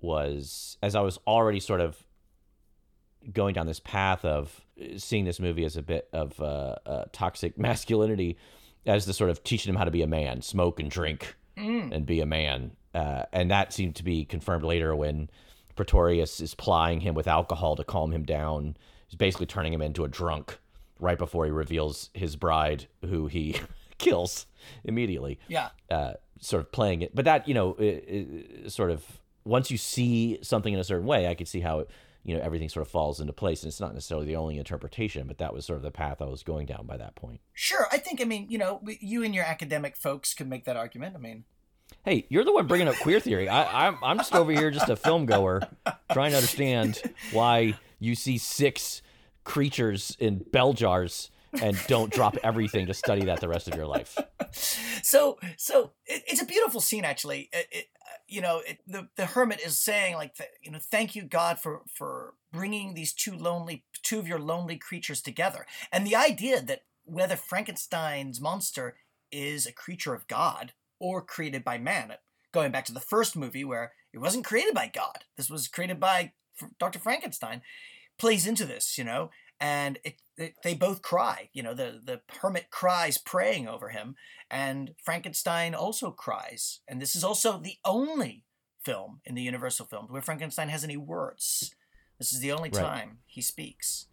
[0.00, 1.96] was as I was already sort of
[3.32, 4.60] going down this path of
[4.96, 8.36] seeing this movie as a bit of uh, uh, toxic masculinity,
[8.86, 11.92] as the sort of teaching him how to be a man, smoke and drink, Mm.
[11.92, 12.70] and be a man.
[12.94, 15.28] Uh, and that seemed to be confirmed later when
[15.74, 18.76] Pretorius is plying him with alcohol to calm him down.
[19.08, 20.58] He's basically turning him into a drunk
[21.00, 23.56] right before he reveals his bride, who he
[23.98, 24.46] kills
[24.84, 25.40] immediately.
[25.48, 25.70] Yeah.
[25.90, 28.02] Uh, sort of playing it, but that you know, i
[28.64, 29.04] i sort of
[29.44, 31.86] once you see something in a certain way, I could see how
[32.24, 35.26] you know everything sort of falls into place, and it's not necessarily the only interpretation,
[35.26, 37.40] but that was sort of the path I was going down by that point.
[37.54, 40.76] Sure, I think, I mean, you know, you and your academic folks could make that
[40.76, 41.14] argument.
[41.16, 41.44] I mean,
[42.04, 43.48] Hey, you're the one bringing up queer theory.
[43.48, 45.62] I, I'm I'm just over here, just a film goer,
[46.12, 47.02] trying to understand
[47.32, 49.02] why you see six
[49.44, 51.30] creatures in bell jars
[51.62, 54.18] and don't drop everything to study that the rest of your life.
[55.02, 57.86] so so it, it's a beautiful scene actually it, it,
[58.28, 61.82] you know it, the the hermit is saying like you know thank you god for
[61.92, 65.66] for bringing these two lonely two of your lonely creatures together.
[65.92, 68.96] And the idea that whether frankenstein's monster
[69.32, 72.12] is a creature of god or created by man
[72.52, 75.98] going back to the first movie where it wasn't created by god this was created
[75.98, 76.32] by
[76.78, 77.62] dr frankenstein
[78.18, 81.48] plays into this you know and it, it, they both cry.
[81.52, 84.14] You know, the the hermit cries, praying over him,
[84.50, 86.80] and Frankenstein also cries.
[86.88, 88.44] And this is also the only
[88.84, 91.74] film in the Universal films where Frankenstein has any words.
[92.18, 92.80] This is the only Right.
[92.82, 94.06] time he speaks.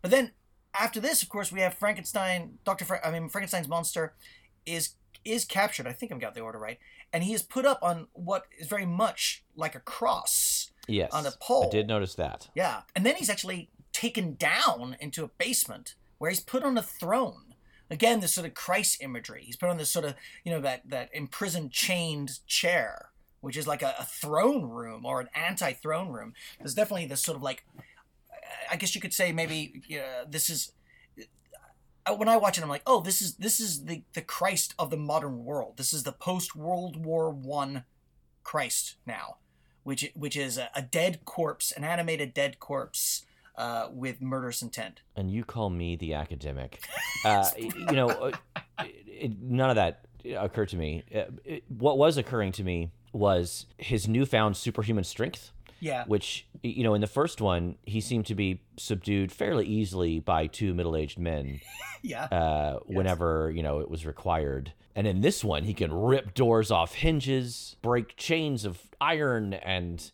[0.00, 0.32] But then
[0.74, 2.58] after this, of course, we have Frankenstein.
[2.64, 4.14] Doctor, Fra- I mean, Frankenstein's monster
[4.66, 5.86] is is captured.
[5.86, 6.78] I think I've got the order right,
[7.12, 10.70] and he is put up on what is very much like a cross.
[10.88, 11.66] Yes, On a pole.
[11.66, 12.48] I did notice that.
[12.56, 12.82] Yeah.
[12.96, 17.54] And then he's actually taken down into a basement where he's put on a throne.
[17.90, 19.42] Again, this sort of Christ imagery.
[19.44, 23.66] He's put on this sort of, you know, that, that imprisoned chained chair, which is
[23.66, 26.32] like a, a throne room or an anti throne room.
[26.58, 27.66] There's definitely this sort of like,
[28.70, 29.82] I guess you could say maybe
[30.28, 30.72] this is.
[32.06, 34.74] uh, When I watch it, I'm like, oh, this is this is the, the Christ
[34.78, 35.76] of the modern world.
[35.76, 37.84] This is the post World War One
[38.42, 39.36] Christ now,
[39.82, 43.24] which which is a, a dead corpse, an animated dead corpse
[43.56, 45.02] uh, with murderous intent.
[45.16, 46.82] And you call me the academic.
[47.24, 48.30] Uh, you know, uh,
[48.80, 51.02] it, it- none of that occurred to me.
[51.14, 55.52] Uh, it- what was occurring to me was his newfound superhuman strength.
[55.80, 56.04] Yeah.
[56.06, 60.46] which you know in the first one he seemed to be subdued fairly easily by
[60.46, 61.60] two middle-aged men
[62.02, 62.26] Yeah.
[62.26, 66.70] uh, whenever you know it was required and in this one he can rip doors
[66.70, 70.12] off hinges break chains of iron and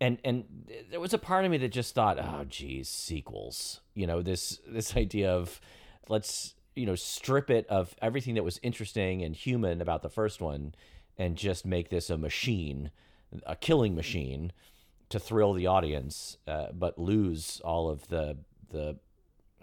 [0.00, 0.44] and and
[0.90, 4.60] there was a part of me that just thought oh geez sequels you know this
[4.66, 5.60] this idea of
[6.08, 10.40] let's you know strip it of everything that was interesting and human about the first
[10.40, 10.74] one
[11.16, 12.90] and just make this a machine
[13.46, 14.52] a killing machine
[15.10, 18.36] to thrill the audience, uh, but lose all of the
[18.70, 18.96] the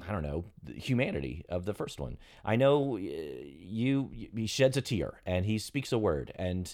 [0.08, 2.18] I don't know humanity of the first one.
[2.44, 4.10] I know uh, you.
[4.36, 6.74] He sheds a tear and he speaks a word, and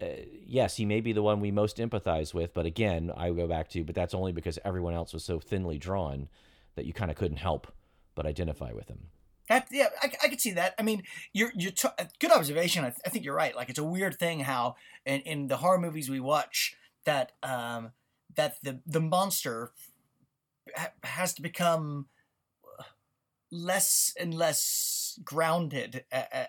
[0.00, 0.06] uh,
[0.46, 2.54] yes, he may be the one we most empathize with.
[2.54, 5.78] But again, I go back to, but that's only because everyone else was so thinly
[5.78, 6.28] drawn
[6.74, 7.72] that you kind of couldn't help
[8.14, 9.08] but identify with him.
[9.48, 10.74] That yeah, I, I could see that.
[10.78, 11.88] I mean, you're you're t-
[12.20, 12.84] good observation.
[12.84, 13.54] I, th- I think you're right.
[13.54, 17.90] Like it's a weird thing how in, in the horror movies we watch that um
[18.36, 19.72] that the the monster
[20.76, 22.06] ha- has to become
[23.50, 26.04] less and less grounded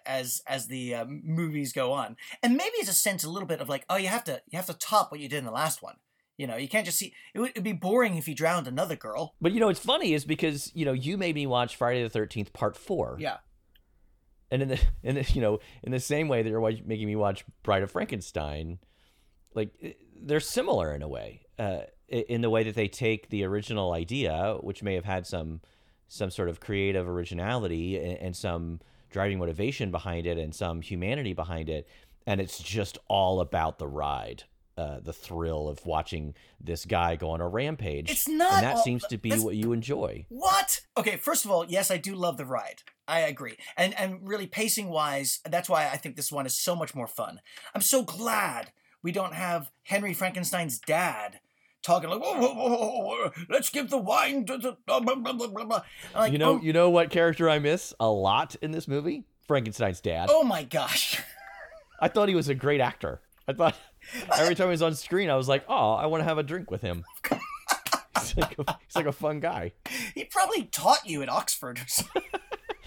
[0.06, 3.62] as as the uh, movies go on, and maybe it's a sense a little bit
[3.62, 5.52] of like, oh, you have to you have to top what you did in the
[5.52, 5.96] last one.
[6.38, 7.14] You know, you can't just see.
[7.34, 9.36] It would it'd be boring if you drowned another girl.
[9.40, 12.10] But you know, what's funny is because you know you made me watch Friday the
[12.10, 13.18] Thirteenth Part Four.
[13.20, 13.38] Yeah.
[14.50, 17.16] And in the in the you know in the same way that you're making me
[17.16, 18.80] watch Bride of Frankenstein,
[19.54, 19.70] like
[20.20, 24.58] they're similar in a way, uh, in the way that they take the original idea,
[24.62, 25.62] which may have had some
[26.08, 28.80] some sort of creative originality and, and some
[29.10, 31.88] driving motivation behind it and some humanity behind it,
[32.26, 34.44] and it's just all about the ride.
[34.76, 38.10] Uh, the thrill of watching this guy go on a rampage.
[38.10, 40.26] It's not and that all- seems to be what you enjoy.
[40.30, 40.82] What?
[40.98, 42.82] Okay, first of all, yes, I do love the ride.
[43.08, 43.56] I agree.
[43.78, 47.06] And and really pacing wise, that's why I think this one is so much more
[47.06, 47.40] fun.
[47.76, 48.72] I'm so glad
[49.04, 51.40] we don't have Henry Frankenstein's dad
[51.84, 55.34] talking like, whoa, whoa, whoa, whoa, let's give the wine to the blah, blah, blah,
[55.34, 55.82] blah, blah, blah.
[56.16, 59.26] Like, you know, oh, you know what character I miss a lot in this movie?
[59.48, 60.30] Frankenstein's dad.
[60.32, 61.22] oh my gosh.
[62.00, 63.22] I thought he was a great actor.
[63.48, 63.76] I thought
[64.38, 66.44] every time he was on screen, I was like, oh, I want to have a
[66.44, 67.04] drink with him.
[68.20, 69.74] he's, like a, he's like a fun guy.
[70.14, 72.24] he probably taught you at Oxford or something.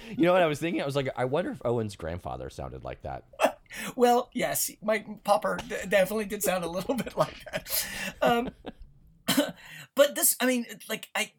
[0.09, 0.81] You know what I was thinking?
[0.81, 3.25] I was like, I wonder if Owen's grandfather sounded like that.
[3.97, 7.87] Well, yes, my popper d- definitely did sound a little bit like that.
[8.23, 8.51] Um,
[9.95, 11.33] but this, I mean, like I,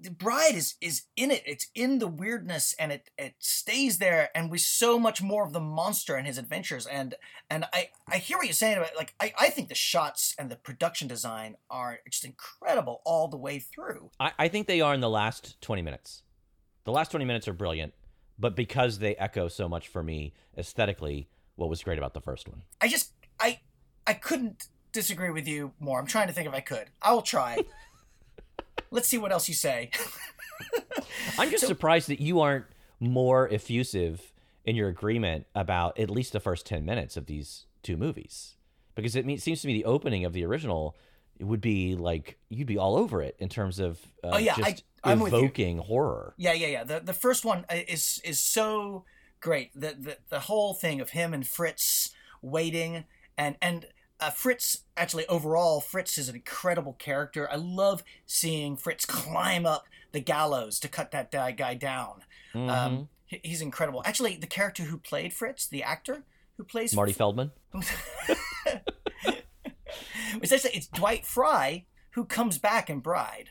[0.00, 1.42] the bride is is in it.
[1.46, 4.30] It's in the weirdness, and it it stays there.
[4.34, 6.86] And we so much more of the monster and his adventures.
[6.86, 7.14] And
[7.50, 10.50] and I I hear what you're saying about like I I think the shots and
[10.50, 14.10] the production design are just incredible all the way through.
[14.20, 16.22] I, I think they are in the last 20 minutes.
[16.84, 17.94] The last 20 minutes are brilliant,
[18.38, 22.48] but because they echo so much for me aesthetically, what was great about the first
[22.48, 22.62] one?
[22.80, 23.60] I just I
[24.06, 26.00] I couldn't disagree with you more.
[26.00, 26.86] I'm trying to think if I could.
[27.02, 27.58] I will try.
[28.90, 29.90] Let's see what else you say.
[31.38, 32.64] I'm just surprised that you aren't
[32.98, 34.32] more effusive
[34.64, 38.56] in your agreement about at least the first 10 minutes of these two movies.
[38.94, 40.96] Because it mean, seems to me the opening of the original
[41.38, 44.54] it would be like you'd be all over it in terms of uh, Oh, yeah,
[44.56, 45.40] just I'm with you.
[45.40, 46.32] evoking horror.
[46.38, 46.84] Yeah, yeah, yeah.
[46.84, 49.04] The the first one uh, is is so
[49.40, 49.70] great.
[49.74, 53.04] The the the whole thing of him and Fritz waiting
[53.36, 53.84] and and
[54.20, 57.48] uh, Fritz actually overall Fritz is an incredible character.
[57.50, 62.22] I love seeing Fritz climb up the gallows to cut that guy guy down.
[62.54, 62.70] Mhm.
[62.70, 64.02] Um, he's incredible.
[64.04, 66.24] Actually, the character who played Fritz, the actor
[66.56, 67.52] who plays Marty Feldman.
[70.42, 73.50] it's actually it's Dwight Frye who comes back in Bride.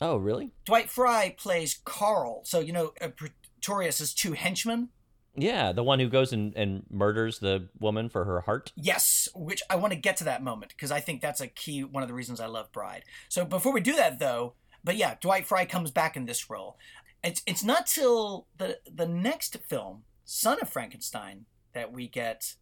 [0.00, 0.50] Oh, really?
[0.66, 2.42] Dwight Frye plays Carl.
[2.44, 4.90] So you know uh, Pretorius's two henchmen.
[5.36, 8.72] Yeah, the one who goes and, and murders the woman for her heart.
[8.76, 11.82] Yes, which I want to get to that moment because I think that's a key
[11.82, 13.04] one of the reasons I love Bride.
[13.28, 16.78] So before we do that though, but yeah, Dwight Frye comes back in this role.
[17.22, 22.54] It's it's not till the the next film, Son of Frankenstein, that we get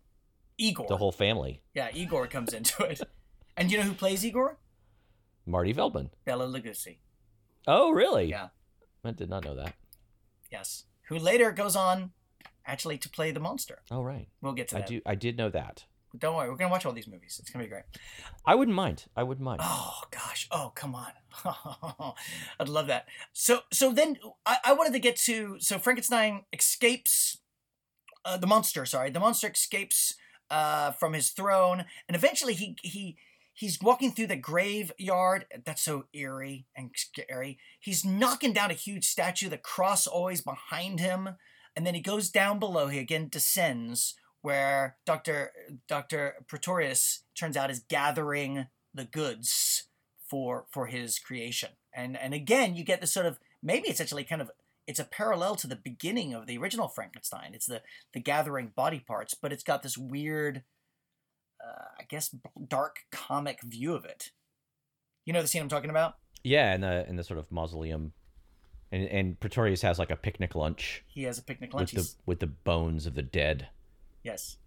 [0.57, 0.87] Igor.
[0.89, 1.63] The whole family.
[1.75, 3.01] yeah, Igor comes into it.
[3.55, 4.57] And you know who plays Igor?
[5.45, 6.09] Marty Feldman.
[6.25, 6.97] Bela Lugosi.
[7.67, 8.31] Oh, really?
[8.31, 8.49] Yeah.
[9.05, 9.75] I did not know that.
[10.51, 10.85] Yes.
[11.09, 12.13] Who later goes on
[12.67, 13.83] actually to play the monster.
[13.91, 14.29] Oh, right.
[14.41, 14.85] We'll get to that.
[14.85, 15.01] I do.
[15.07, 15.85] I did know that.
[16.17, 17.39] Don't worry, we're gonna watch all these movies.
[17.41, 17.85] It's gonna be great.
[18.45, 19.07] I wouldn't mind.
[19.17, 19.61] I wouldn't mind.
[19.65, 20.47] Oh gosh.
[20.51, 21.13] Oh come on.
[22.61, 23.07] I'd love that.
[23.33, 27.39] So so then I, I wanted to get to so Frankenstein escapes
[28.25, 28.85] uh, the monster.
[28.85, 30.15] Sorry, the monster escapes
[30.51, 33.17] uh, from his throne, and eventually he he
[33.55, 35.47] he's walking through the graveyard.
[35.65, 37.59] That's so eerie and scary.
[37.81, 39.49] He's knocking down a huge statue.
[39.49, 41.37] The cross always behind him,
[41.77, 42.89] and then he goes down below.
[42.89, 45.53] He again descends where Doctor
[45.89, 49.85] Doctor Pretorius turns out is gathering the goods
[50.29, 51.71] for for his creation.
[51.95, 54.51] And and again, you get this sort of maybe it's actually kind of
[54.87, 57.53] it's a parallel to the beginning of the original Frankenstein.
[57.55, 60.63] It's the the gathering body parts, but it's got this weird,
[61.65, 62.35] uh, I guess,
[62.69, 64.31] dark comic view of it.
[65.25, 66.15] You know the scene I'm talking about?
[66.43, 68.13] Yeah, in the in the sort of mausoleum,
[68.93, 71.93] and and Pretorius has like a picnic lunch He has a picnic with lunch.
[71.93, 73.69] the with the bones of the dead.
[74.23, 74.59] yes.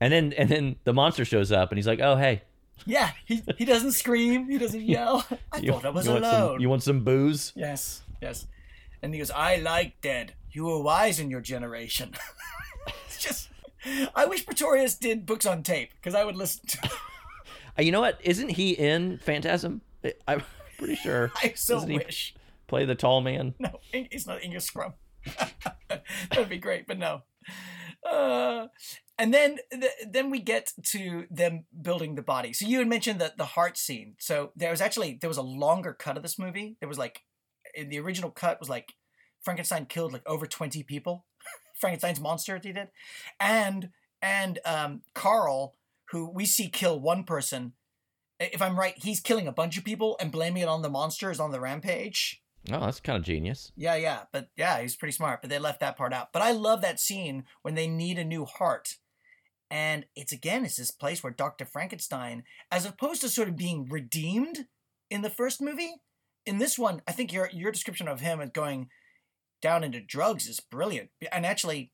[0.00, 2.42] And then and then the monster shows up and he's like, "Oh hey,
[2.84, 4.48] Yeah, he, he doesn't scream.
[4.50, 5.24] He doesn't yell.
[5.50, 6.52] I you, thought I was you want alone.
[6.54, 8.46] some you want some booze?" Yes, yes.
[9.02, 10.34] And he goes, I like dead.
[10.52, 12.14] You were wise in your generation.
[13.06, 13.48] it's just,
[14.14, 16.90] I wish Pretorius did books on tape because I would listen to
[17.78, 18.18] Uh, you know what?
[18.24, 19.82] Isn't he in Phantasm?
[20.02, 20.42] I- I'm
[20.78, 21.30] pretty sure.
[21.42, 22.34] I so Isn't he- wish.
[22.68, 23.54] Play the tall man?
[23.60, 24.94] No, he's not Angus Scrimm.
[26.30, 27.22] That'd be great, but no.
[28.08, 28.68] Uh,
[29.18, 32.52] and then th- then we get to them building the body.
[32.52, 34.14] So you had mentioned that the heart scene.
[34.18, 36.76] So there was actually there was a longer cut of this movie.
[36.80, 37.22] There was like
[37.74, 38.94] in the original cut was like
[39.42, 41.24] Frankenstein killed like over twenty people.
[41.80, 42.88] Frankenstein's monster he did,
[43.40, 43.90] and
[44.22, 45.74] and um, Carl,
[46.10, 47.72] who we see kill one person.
[48.38, 51.30] If I'm right, he's killing a bunch of people and blaming it on the monster
[51.30, 52.42] is on the rampage.
[52.70, 53.72] Oh, that's kind of genius.
[53.76, 55.40] Yeah, yeah, but yeah, he's pretty smart.
[55.40, 56.32] But they left that part out.
[56.32, 58.96] But I love that scene when they need a new heart,
[59.70, 63.88] and it's again, it's this place where Doctor Frankenstein, as opposed to sort of being
[63.88, 64.66] redeemed
[65.10, 65.94] in the first movie,
[66.44, 68.88] in this one, I think your your description of him as going
[69.60, 71.10] down into drugs is brilliant.
[71.32, 71.92] And actually,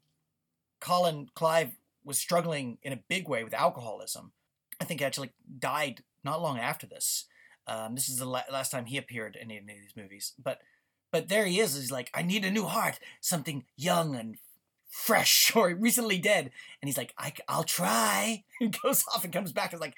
[0.80, 1.72] Colin Clive
[2.04, 4.32] was struggling in a big way with alcoholism.
[4.80, 7.26] I think he actually died not long after this.
[7.66, 10.32] Um, this is the la- last time he appeared in any of these movies.
[10.42, 10.58] But
[11.10, 11.74] but there he is.
[11.76, 14.36] He's like, I need a new heart, something young and
[14.90, 16.50] fresh or recently dead.
[16.80, 18.44] And he's like, I, will try.
[18.58, 19.94] He goes off and comes back and like,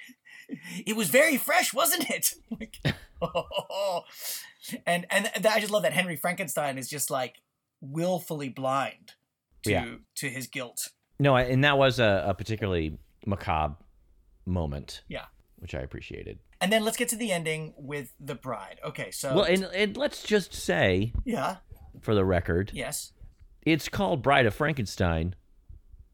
[0.86, 2.34] it was very fresh, wasn't it?
[2.50, 2.78] like,
[3.22, 4.00] oh.
[4.86, 7.36] And and th- I just love that Henry Frankenstein is just like
[7.80, 9.12] willfully blind
[9.64, 9.94] to Yeah.
[10.16, 10.88] to his guilt.
[11.18, 13.76] No, and that was a, a particularly macabre
[14.46, 15.02] moment.
[15.08, 15.26] Yeah.
[15.56, 16.38] Which I appreciated.
[16.60, 18.78] And then let's get to the ending with the bride.
[18.84, 21.56] Okay, so Well, and, and let's just say, yeah,
[22.00, 23.12] for the record, yes.
[23.62, 25.34] it's called Bride of Frankenstein,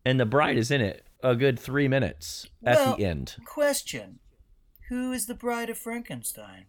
[0.05, 3.37] and the bride is in it a good three minutes at Well- the end.
[3.47, 4.19] Question:
[4.89, 6.67] Who is the bride of Frankenstein?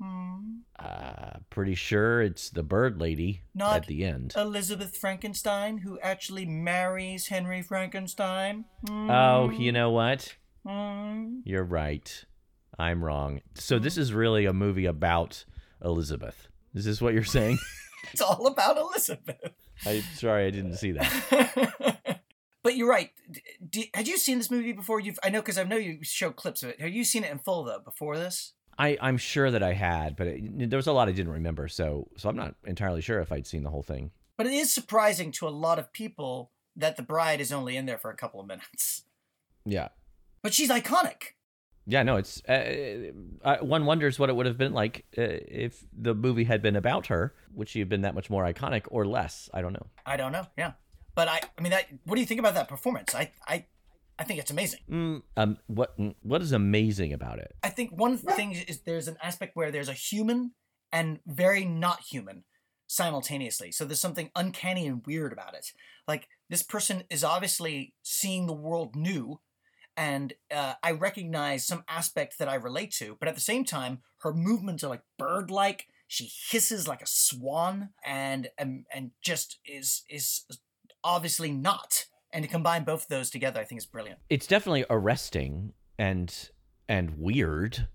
[0.00, 0.60] Hmm.
[0.78, 4.32] Uh, pretty sure it's the bird lady Not at the end.
[4.34, 8.64] Elizabeth Frankenstein, who actually marries Henry Frankenstein.
[8.88, 9.10] Hmm.
[9.10, 10.36] Oh, you know what?
[10.66, 11.40] Hmm.
[11.44, 12.24] You're right.
[12.78, 13.40] I'm wrong.
[13.54, 15.44] So this is really a movie about
[15.84, 16.48] Elizabeth.
[16.74, 17.58] Is this what you're saying?
[18.12, 19.52] It's all about Elizabeth.
[19.84, 22.20] I'm sorry, I didn't see that.
[22.62, 23.10] but you're right.
[23.92, 25.00] Had you seen this movie before?
[25.00, 26.80] You've I know because I know you show clips of it.
[26.80, 28.54] Have you seen it in full though before this?
[28.78, 31.68] I, I'm sure that I had, but it, there was a lot I didn't remember.
[31.68, 34.10] So, so I'm not entirely sure if I'd seen the whole thing.
[34.38, 37.84] But it is surprising to a lot of people that the bride is only in
[37.84, 39.02] there for a couple of minutes.
[39.66, 39.88] Yeah,
[40.42, 41.34] But she's iconic.
[41.86, 42.02] yeah.
[42.02, 43.10] No, it's uh,
[43.44, 46.76] uh, one wonders what it would have been like uh, if the movie had been
[46.76, 47.34] about her.
[47.54, 49.50] Would she have been that much more iconic or less?
[49.52, 49.86] I don't know.
[50.06, 50.46] I don't know.
[50.56, 50.72] Yeah.
[51.14, 53.14] But I I mean that what do you think about that performance?
[53.14, 53.66] I I
[54.18, 54.80] I think it's amazing.
[54.90, 57.54] Mm, um, what what is amazing about it?
[57.62, 60.52] I think one thing is there's an aspect where there's a human
[60.92, 62.44] and very not human
[62.86, 63.72] simultaneously.
[63.72, 65.66] So there's something uncanny and weird about it.
[66.06, 69.40] Like this person is obviously seeing the world new,
[70.00, 73.18] and uh, I recognize some aspect that I relate to.
[73.20, 75.88] But at the same time, her movements are like bird-like.
[76.08, 80.46] She hisses like a swan, and and and just is is
[81.04, 82.06] obviously not.
[82.32, 84.20] And to combine both of those together, I think is brilliant.
[84.30, 86.34] It's definitely arresting and
[86.88, 87.86] and weird.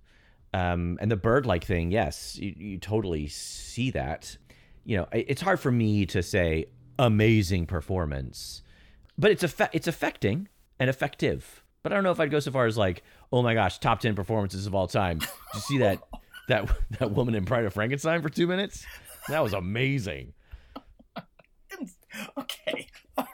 [0.53, 4.37] Um, and the bird-like thing, yes, you, you totally see that.
[4.85, 6.67] You know, it's hard for me to say
[6.99, 8.61] amazing performance,
[9.17, 10.47] but it's effe- it's affecting
[10.79, 11.63] and effective.
[11.85, 13.99] But I don't know if I'd go so far as like, oh my gosh, top
[13.99, 15.19] ten performances of all time.
[15.19, 15.99] Did you see that
[16.47, 18.83] that that woman in Pride of Frankenstein for two minutes?
[19.27, 20.33] That was amazing.
[22.39, 22.87] okay.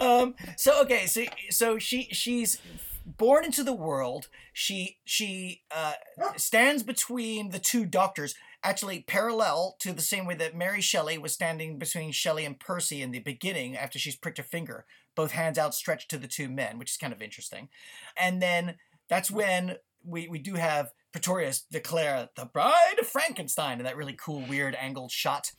[0.00, 0.36] um.
[0.56, 1.06] So okay.
[1.06, 2.62] So so she she's
[3.04, 4.28] born into the world.
[4.52, 5.94] She she uh,
[6.36, 11.32] stands between the two doctors, actually parallel to the same way that Mary Shelley was
[11.32, 14.84] standing between Shelley and Percy in the beginning after she's pricked her finger,
[15.20, 17.68] both hands outstretched to the two men, which is kind of interesting.
[18.16, 18.76] And then
[19.08, 24.16] that's when we we do have Pretorius declare the Bride of Frankenstein in that really
[24.24, 25.52] cool, weird angled shot.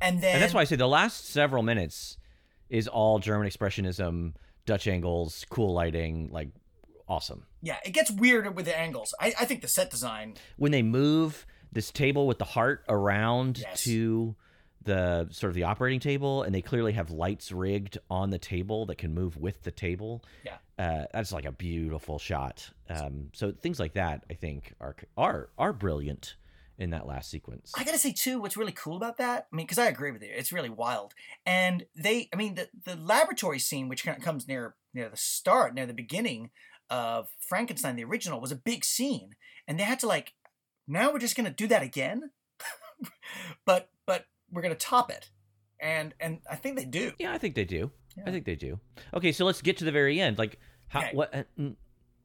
[0.00, 2.16] And then And that's why I say the last several minutes
[2.70, 4.32] is all German expressionism,
[4.64, 6.48] Dutch angles, cool lighting, like
[7.06, 7.44] awesome.
[7.60, 9.14] Yeah, it gets weirder with the angles.
[9.20, 10.36] I, I think the set design.
[10.56, 13.84] When they move this table with the heart around Yes.
[13.84, 14.36] to
[14.84, 18.86] the sort of the operating table, and they clearly have lights rigged on the table
[18.86, 20.24] that can move with the table.
[20.44, 20.56] Yeah.
[20.78, 22.70] uh, that's like a beautiful shot.
[22.88, 26.36] Um, so things like that, I think, are are are brilliant
[26.78, 27.72] in that last sequence.
[27.76, 29.46] I gotta say too, what's really cool about that?
[29.52, 31.14] I mean, because I agree with you, it's really wild.
[31.46, 35.16] And they, I mean, the the laboratory scene, which kind of comes near near the
[35.16, 36.50] start, near the beginning
[36.90, 39.36] of Frankenstein, the original, was a big scene,
[39.68, 40.32] and they had to like,
[40.88, 42.30] now we're just gonna do that again,
[43.64, 43.90] but
[44.52, 45.30] we're gonna top it,
[45.80, 47.12] and and I think they do.
[47.18, 47.90] Yeah, I think they do.
[48.16, 48.24] Yeah.
[48.26, 48.78] I think they do.
[49.14, 50.38] Okay, so let's get to the very end.
[50.38, 51.10] Like, how Okay.
[51.14, 51.42] what uh,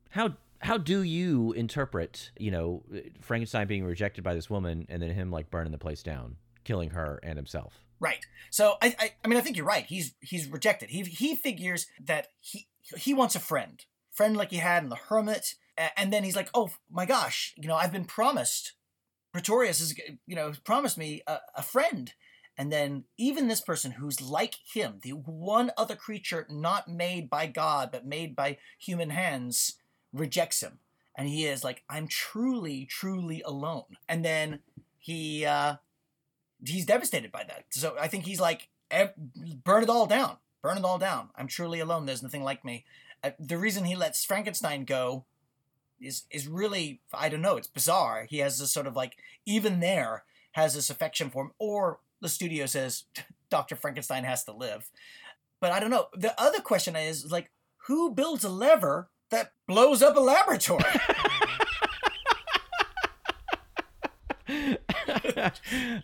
[0.09, 2.83] how how do you interpret, you know,
[3.21, 6.89] Frankenstein being rejected by this woman and then him like burning the place down, killing
[6.91, 7.85] her and himself?
[7.99, 8.25] Right.
[8.51, 9.85] So I, I, I mean, I think you're right.
[9.85, 10.89] He's he's rejected.
[10.89, 12.67] He he figures that he
[12.97, 15.55] he wants a friend, friend like he had in the Hermit,
[15.95, 18.73] and then he's like, oh my gosh, you know, I've been promised.
[19.37, 19.93] Pretorius is,
[20.25, 22.11] you know, promised me a, a friend,
[22.57, 27.45] and then even this person who's like him, the one other creature not made by
[27.45, 29.75] God but made by human hands,
[30.11, 30.79] rejects him,
[31.15, 33.97] and he is like, I'm truly, truly alone.
[34.09, 34.61] And then
[34.97, 35.75] he uh,
[36.65, 37.65] he's devastated by that.
[37.69, 38.69] So I think he's like,
[39.63, 41.29] burn it all down, burn it all down.
[41.35, 42.07] I'm truly alone.
[42.07, 42.85] There's nothing like me.
[43.23, 45.25] Uh, the reason he lets Frankenstein go
[46.01, 47.57] is is really I don't know.
[47.57, 48.25] It's bizarre.
[48.29, 50.23] He has this sort of like even there
[50.53, 53.03] has this affection for him, or the studio says
[53.49, 54.89] Doctor Frankenstein has to live.
[55.59, 56.07] But I don't know.
[56.13, 57.49] The other question is like,
[57.87, 60.83] who builds a lever that blows up a laboratory?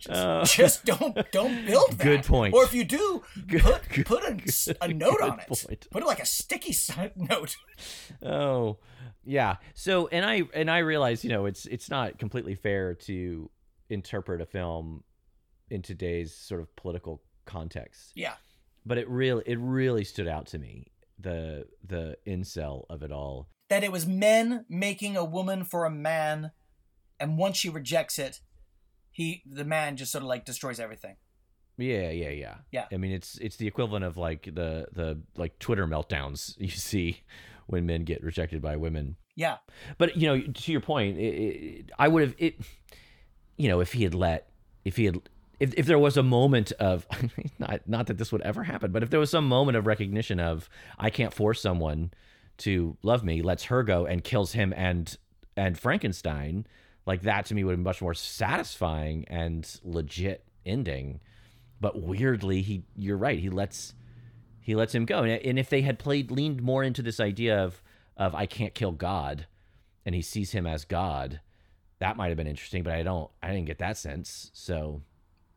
[0.08, 1.98] Uh, Just don't don't build that.
[2.04, 2.54] Good point.
[2.54, 5.46] Or if you do, Good- put good- put a, a note on it.
[5.48, 5.86] point.
[5.90, 6.74] Put it like a sticky
[7.16, 7.56] note.
[8.22, 8.78] oh
[9.26, 13.50] yeah so and i and i realize you know it's it's not completely fair to
[13.88, 15.02] interpret a film
[15.70, 18.34] in today's sort of political context Yeah.
[18.86, 20.86] but it really it really stood out to me
[21.18, 25.90] the the incel of it all That it was men making a woman for a
[25.90, 26.50] man,
[27.20, 28.40] and once she rejects it,
[29.10, 31.16] he the man just sort of like destroys everything.
[31.78, 32.86] yeah yeah yeah Yeah.
[32.92, 37.22] i mean it's it's the equivalent of like the the like twitter meltdowns you see
[37.66, 39.56] when men get rejected by women Yeah.
[39.98, 42.58] but you know to your point it, it, i would have it
[43.56, 44.48] you know if he had let
[44.84, 45.20] if he had
[45.60, 47.06] if, if there was a moment of
[47.58, 50.38] not not that this would ever happen but if there was some moment of recognition
[50.40, 52.10] of i can't force someone
[52.58, 55.16] to love me lets her go and kills him and
[55.56, 56.66] and frankenstein
[57.06, 61.20] like that to me would have been much more satisfying and legit ending
[61.80, 63.94] but weirdly he you're right he lets
[64.64, 67.82] he lets him go and, if they had played leaned more into this idea of
[68.16, 69.46] of i can't kill god
[70.04, 71.40] and he sees him as god
[72.00, 75.02] that might have been interesting but i don't i didn't get that sense so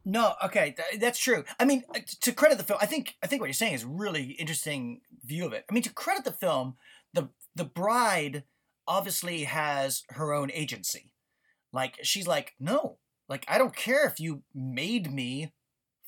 [0.06, 1.44] No, okay, th- that's true.
[1.60, 3.84] I mean, uh, to credit the film, I think I think what you're saying is
[3.84, 5.66] really interesting view of it.
[5.70, 6.76] I mean, to credit the film,
[7.14, 8.44] the the bride
[8.88, 11.14] obviously has her own agency.
[11.74, 15.52] Like she's like, no, like I don't care if you made me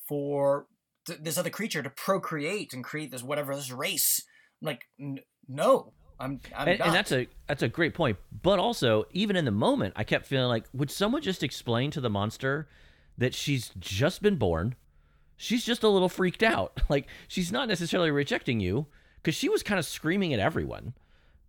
[0.08, 0.66] for
[1.06, 4.22] th- this other creature to procreate and create this whatever this race.
[4.62, 6.86] I'm like, "N- no, I'm, I'm and, not.
[6.88, 10.26] and that's a that's a great point but also even in the moment i kept
[10.26, 12.68] feeling like would someone just explain to the monster
[13.16, 14.74] that she's just been born
[15.38, 18.86] she's just a little freaked out like she's not necessarily rejecting you
[19.16, 20.92] because she was kind of screaming at everyone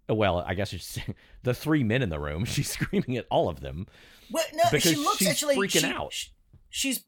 [0.07, 0.97] well i guess it's
[1.43, 3.85] the three men in the room she's screaming at all of them
[4.31, 6.13] Well, no, she looks she's actually freaking she- out.
[6.13, 6.27] sh-
[6.69, 6.99] she's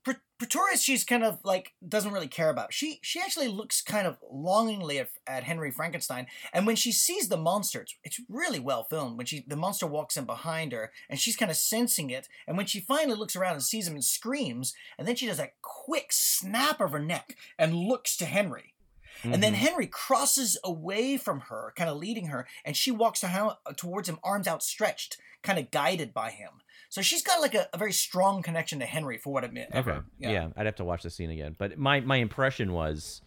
[0.43, 0.81] Pretorius.
[0.81, 2.73] She's kind of like doesn't really care about.
[2.73, 7.29] She she actually looks kind of longingly at, at Henry Frankenstein, and when she sees
[7.29, 9.15] the monster, it's, it's really well filmed.
[9.15, 12.57] When she the monster walks in behind her, and she's kind of sensing it, and
[12.57, 15.61] when she finally looks around and sees him and screams, and then she does that
[15.61, 18.72] quick snap of her neck and looks to Henry.
[19.24, 19.57] And then Mhm.
[19.57, 24.09] Henry crosses away from her, kind of leading her, and she walks to how- towards
[24.09, 26.61] him, arms outstretched, kind of guided by him.
[26.89, 29.74] So she's got like a, a very strong connection to Henry for what it meant.
[29.74, 30.49] okay yeah.
[30.55, 33.21] i'd have to watch the scene again but my my impression was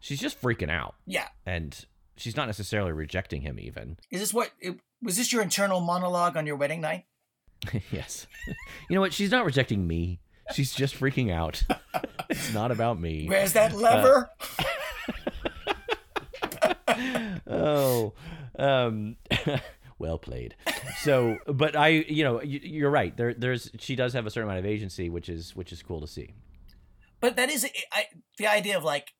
[0.00, 1.28] she's just freaking out Yeah.
[1.44, 1.84] and
[2.16, 6.36] she's not necessarily rejecting him even Is this what it, was this your internal monologue
[6.38, 7.04] on your wedding night?
[7.92, 8.26] yes.
[8.88, 9.12] You know what?
[9.12, 10.20] She's not rejecting me.
[10.54, 11.64] She's just freaking out.
[12.30, 13.26] it's not about me.
[13.28, 14.30] Where's that lever?
[17.46, 18.12] Oh,
[18.58, 19.16] um,
[19.98, 20.54] well played.
[20.98, 23.16] So, but I, you know, you, you're right.
[23.16, 26.00] There, there's she does have a certain amount of agency, which is which is cool
[26.00, 26.34] to see.
[27.20, 28.04] but that is I,
[28.38, 29.12] the idea of like,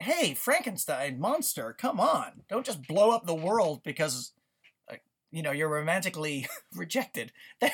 [0.00, 4.32] hey, Frankenstein monster, come on, don't just blow up the world because,
[4.90, 4.96] uh,
[5.30, 7.32] you know, you're romantically rejected.
[7.60, 7.72] That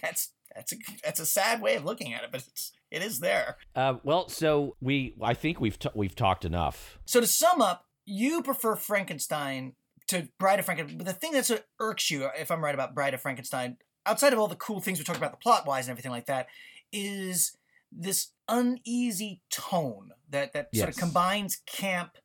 [0.00, 3.18] that's that's a that's a sad way of looking at it, but it's it is
[3.20, 3.56] there.
[3.74, 6.98] Uh, well, so we, I think we've t- we've talked enough.
[7.06, 9.74] So to sum up, you prefer Frankenstein
[10.08, 10.98] to Bride of Frankenstein.
[10.98, 13.76] But the thing that sort of irks you, if I'm right about Bride of Frankenstein,
[14.04, 16.26] outside of all the cool things we talked about, the plot wise and everything like
[16.26, 16.48] that,
[16.92, 17.56] is
[17.92, 22.18] this uneasy tone that that sort of combines camp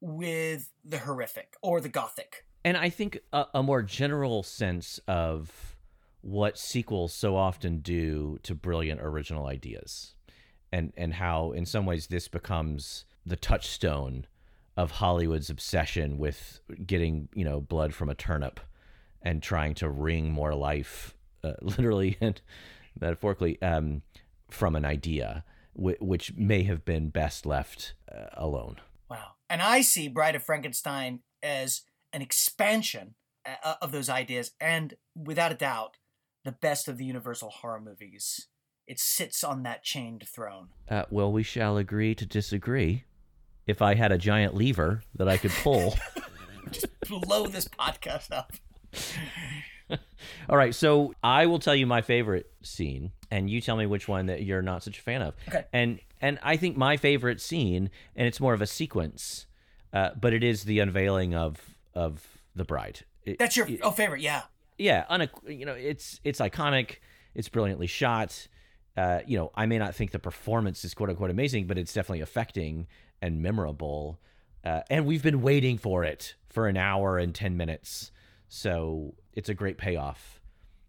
[0.00, 2.44] with the horrific or the gothic.
[2.64, 5.76] and I think a, a more general sense of
[6.20, 10.14] what sequels so often do to brilliant original ideas,
[10.72, 14.26] and and how in some ways this becomes the touchstone
[14.76, 18.60] of Hollywood's obsession with getting you know blood from a turnip
[19.22, 22.40] and trying to wring more life, uh, literally and
[22.98, 24.02] metaphorically, um,
[24.48, 25.44] from an idea,
[25.76, 28.76] w- which may have been best left uh, alone.
[29.10, 29.32] Wow.
[29.48, 33.14] And I see Bride of Frankenstein as an expansion
[33.44, 35.96] uh, of those ideas, and without a doubt,
[36.44, 38.46] the best of the Universal horror movies.
[38.86, 40.68] It sits on that chained throne.
[40.88, 43.04] Uh, well, we shall agree to disagree.
[43.66, 45.96] If I had a giant lever that I could pull.
[46.70, 48.52] Just blow this podcast up.
[50.48, 54.08] All right, so I will tell you my favorite scene, and you tell me which
[54.08, 55.34] one that you're not such a fan of.
[55.48, 55.64] Okay.
[55.72, 59.46] And and I think my favorite scene, and it's more of a sequence,
[59.92, 61.60] uh, but it is the unveiling of
[61.94, 63.00] of the bride.
[63.24, 64.42] It- That's your it- oh favorite, yeah.
[64.78, 66.96] yeah, unequ- you know, it's it's iconic.
[67.34, 68.48] It's brilliantly shot.
[68.96, 71.92] Uh, you know, I may not think the performance is quote unquote amazing, but it's
[71.92, 72.86] definitely affecting
[73.26, 74.20] and memorable.
[74.64, 78.10] Uh, and we've been waiting for it for an hour and ten minutes,
[78.48, 80.40] so it's a great payoff.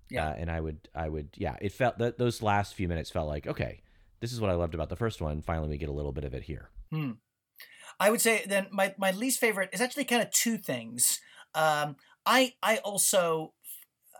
[0.09, 0.29] Yeah.
[0.29, 1.57] Uh, and I would, I would, yeah.
[1.59, 3.81] It felt that those last few minutes felt like okay,
[4.19, 5.41] this is what I loved about the first one.
[5.41, 6.69] Finally, we get a little bit of it here.
[6.91, 7.11] Hmm.
[7.99, 11.19] I would say then my, my least favorite is actually kind of two things.
[11.55, 13.53] Um, I I also,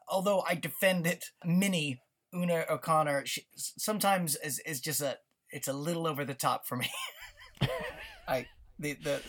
[0.10, 2.02] although I defend it, Minnie
[2.34, 5.18] Una O'Connor she, sometimes is is just a
[5.50, 6.90] it's a little over the top for me.
[8.28, 8.48] I
[8.80, 9.22] the, the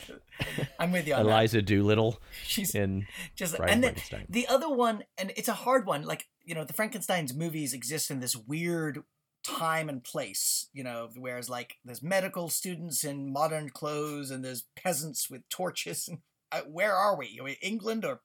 [0.79, 1.31] I'm with you on that.
[1.31, 4.27] Eliza Doolittle She's in just Bride and then Frankenstein.
[4.29, 6.03] the other one, and it's a hard one.
[6.03, 9.03] Like you know, the Frankenstein's movies exist in this weird
[9.45, 10.69] time and place.
[10.73, 16.09] You know, whereas like there's medical students in modern clothes, and there's peasants with torches.
[16.09, 16.19] And
[16.53, 17.39] uh, where are we?
[17.41, 18.21] Are we England or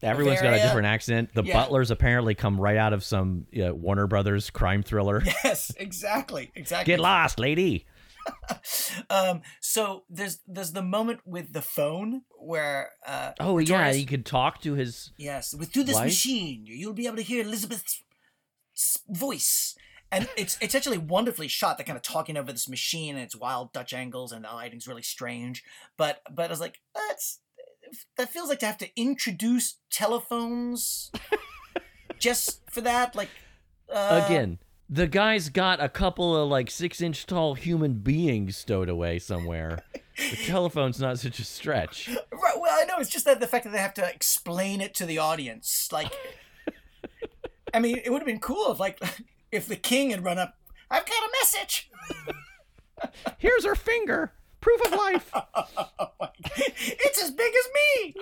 [0.00, 1.34] Everyone's got a different accent.
[1.34, 1.54] The Yeah.
[1.54, 5.22] butlers apparently come right out of some uh, Warner Brothers crime thriller.
[5.44, 6.92] yes, exactly, exactly.
[6.92, 7.86] Get lost, lady.
[9.10, 14.26] Um, so there's there's the moment with the phone where uh, Oh yeah, he could
[14.26, 15.12] talk to his.
[15.16, 16.06] Yes, with through this Wife?
[16.06, 18.02] machine, you'll be able to hear Elizabeth's
[19.08, 19.74] voice,
[20.10, 21.78] and it's it's actually wonderfully shot.
[21.78, 24.86] They're kind of talking over this machine, and it's wild Dutch angles, and the lighting's
[24.86, 25.62] really strange.
[25.96, 27.40] But but I was like, that's
[28.16, 31.10] that feels like to have to introduce telephones
[32.18, 33.14] just for that.
[33.14, 33.30] Like
[33.92, 34.58] uh, Again,
[34.88, 39.80] the guy's got a couple of like six inch tall human beings stowed away somewhere.
[40.16, 42.08] the telephone's not such a stretch.
[42.08, 44.94] Right, well, I know it's just that the fact that they have to explain it
[44.94, 45.90] to the audience.
[45.92, 46.12] Like,
[47.74, 49.00] I mean, it would have been cool if, like,
[49.52, 50.54] if the king had run up.
[50.90, 51.90] I've got a message.
[53.36, 54.32] Here's her finger.
[54.60, 55.30] Proof of life.
[55.34, 58.14] Oh it's as big as me.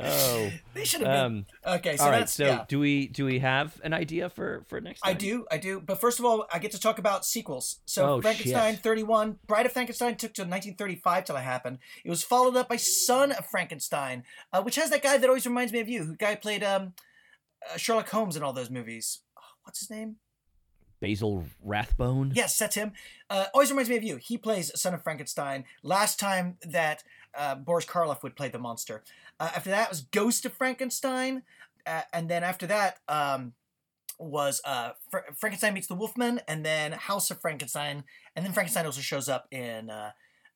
[0.00, 0.50] Oh.
[0.74, 1.46] They should have been.
[1.64, 1.76] Um.
[1.76, 2.18] okay, so all right.
[2.18, 2.64] that's So yeah.
[2.68, 5.10] do we do we have an idea for for next time?
[5.10, 5.80] I do, I do.
[5.80, 7.78] But first of all, I get to talk about sequels.
[7.86, 8.82] So Oh, Frankenstein shit.
[8.82, 11.78] 31, Bride of Frankenstein took to 1935 till it happened.
[12.04, 15.46] It was followed up by Son of Frankenstein, uh, which has that guy that always
[15.46, 16.92] reminds me of you, who guy played um,
[17.72, 19.20] uh, Sherlock Holmes in all those movies.
[19.38, 20.16] Oh, what's his name?
[21.00, 22.32] Basil Rathbone.
[22.34, 22.92] Yes, that's him.
[23.28, 24.16] Uh, always reminds me of you.
[24.16, 25.64] He plays Son of Frankenstein.
[25.82, 27.02] Last time that
[27.36, 29.02] uh, Boris Karloff would play the monster.
[29.38, 31.42] Uh, after that was Ghost of Frankenstein,
[31.86, 33.52] uh, and then after that um,
[34.18, 38.86] was uh, Fr- Frankenstein meets the Wolfman, and then House of Frankenstein, and then Frankenstein
[38.86, 40.12] also shows up in uh,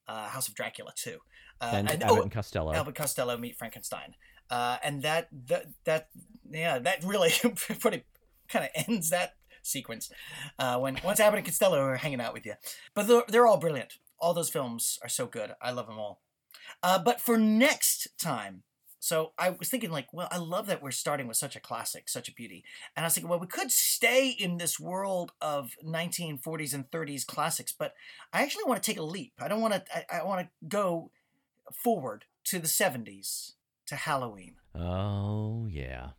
[0.09, 1.19] uh, House of Dracula too.
[1.61, 2.73] Uh, And, and- Abbott oh, and Costello.
[2.75, 4.15] Albert Costello meet Frankenstein,
[4.51, 6.09] uh, and that that that
[6.51, 7.31] yeah that really
[7.81, 8.05] pretty
[8.49, 10.11] kind of ends that sequence
[10.59, 12.55] uh, when once Abbott and Costello are hanging out with you.
[12.95, 13.99] But they're, they're all brilliant.
[14.19, 15.53] All those films are so good.
[15.61, 16.21] I love them all.
[16.83, 18.63] Uh, but for next time.
[19.03, 22.07] So I was thinking, like, well, I love that we're starting with such a classic,
[22.07, 22.65] such a beauty.
[22.95, 27.27] And I was thinking, well, we could stay in this world of 1940s and 30s
[27.27, 27.95] classics, but
[28.31, 29.33] I actually want to take a leap.
[29.41, 29.85] I don't want to.
[29.95, 31.11] I, I want to go
[31.73, 33.53] forward to the 70s
[33.87, 34.57] to Halloween.
[34.75, 36.11] Oh yeah.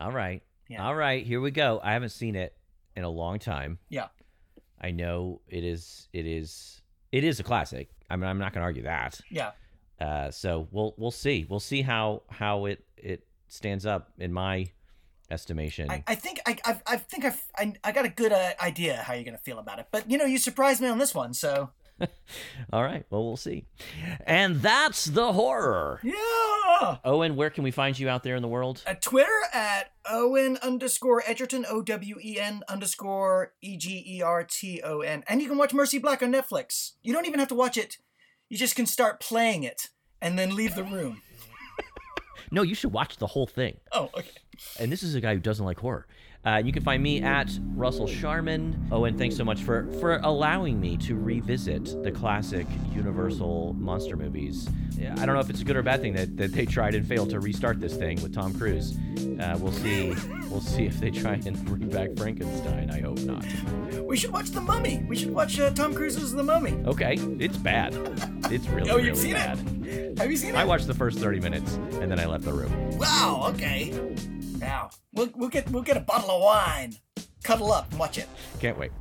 [0.00, 0.42] All right.
[0.68, 0.84] Yeah.
[0.84, 1.24] All right.
[1.24, 1.80] Here we go.
[1.82, 2.54] I haven't seen it
[2.96, 3.78] in a long time.
[3.88, 4.08] Yeah.
[4.80, 6.08] I know it is.
[6.12, 6.82] It is.
[7.12, 7.88] It is a classic.
[8.10, 9.20] I mean, I'm not going to argue that.
[9.30, 9.52] Yeah.
[10.00, 11.46] Uh, so we'll we'll see.
[11.48, 14.70] We'll see how how it it stands up in my
[15.30, 15.90] estimation.
[15.90, 18.96] I, I think I, I, I think I've, I, I got a good uh, idea
[18.96, 19.86] how you're gonna feel about it.
[19.90, 21.70] But you know, you surprised me on this one, so
[22.72, 23.04] All right.
[23.10, 23.64] Well, we'll see.
[24.26, 26.00] And that's the horror.
[26.02, 26.96] yeah.
[27.04, 28.82] Owen, where can we find you out there in the world?
[28.86, 34.44] At Twitter at Owen underscore Egerton O W E N underscore E G E R
[34.44, 36.92] T O N, and you can watch Mercy Black on Netflix.
[37.02, 37.96] You don't even have to watch it.
[38.48, 39.88] You just can start playing it
[40.20, 41.22] and then leave the room.
[42.52, 43.78] No, you should watch the whole thing.
[43.90, 44.30] Oh, okay.
[44.78, 46.06] And this is a guy who doesn't like horror.
[46.46, 48.88] Uh, you can find me at Russell Sharman.
[48.92, 54.16] Oh, and thanks so much for for allowing me to revisit the classic Universal monster
[54.16, 54.68] movies.
[54.96, 56.94] Yeah, I don't know if it's a good or bad thing that, that they tried
[56.94, 58.96] and failed to restart this thing with Tom Cruise.
[59.40, 60.14] Uh, we'll see.
[60.48, 62.90] We'll see if they try and bring back Frankenstein.
[62.90, 63.44] I hope not.
[64.02, 65.04] We should watch The Mummy.
[65.08, 66.72] We should watch uh, Tom Cruise's The Mummy.
[66.86, 67.92] Okay, it's bad.
[68.50, 68.90] It's really, bad.
[68.94, 69.58] Oh, you've seen bad.
[69.84, 70.18] it?
[70.18, 70.56] Have you seen it?
[70.58, 72.96] I watched the first 30 minutes and then I left the room.
[72.98, 73.50] Wow.
[73.52, 73.90] Okay.
[74.58, 76.96] Now we'll we'll get we'll get a bottle of wine,
[77.42, 78.28] cuddle up, and watch it.
[78.60, 78.92] Can't wait.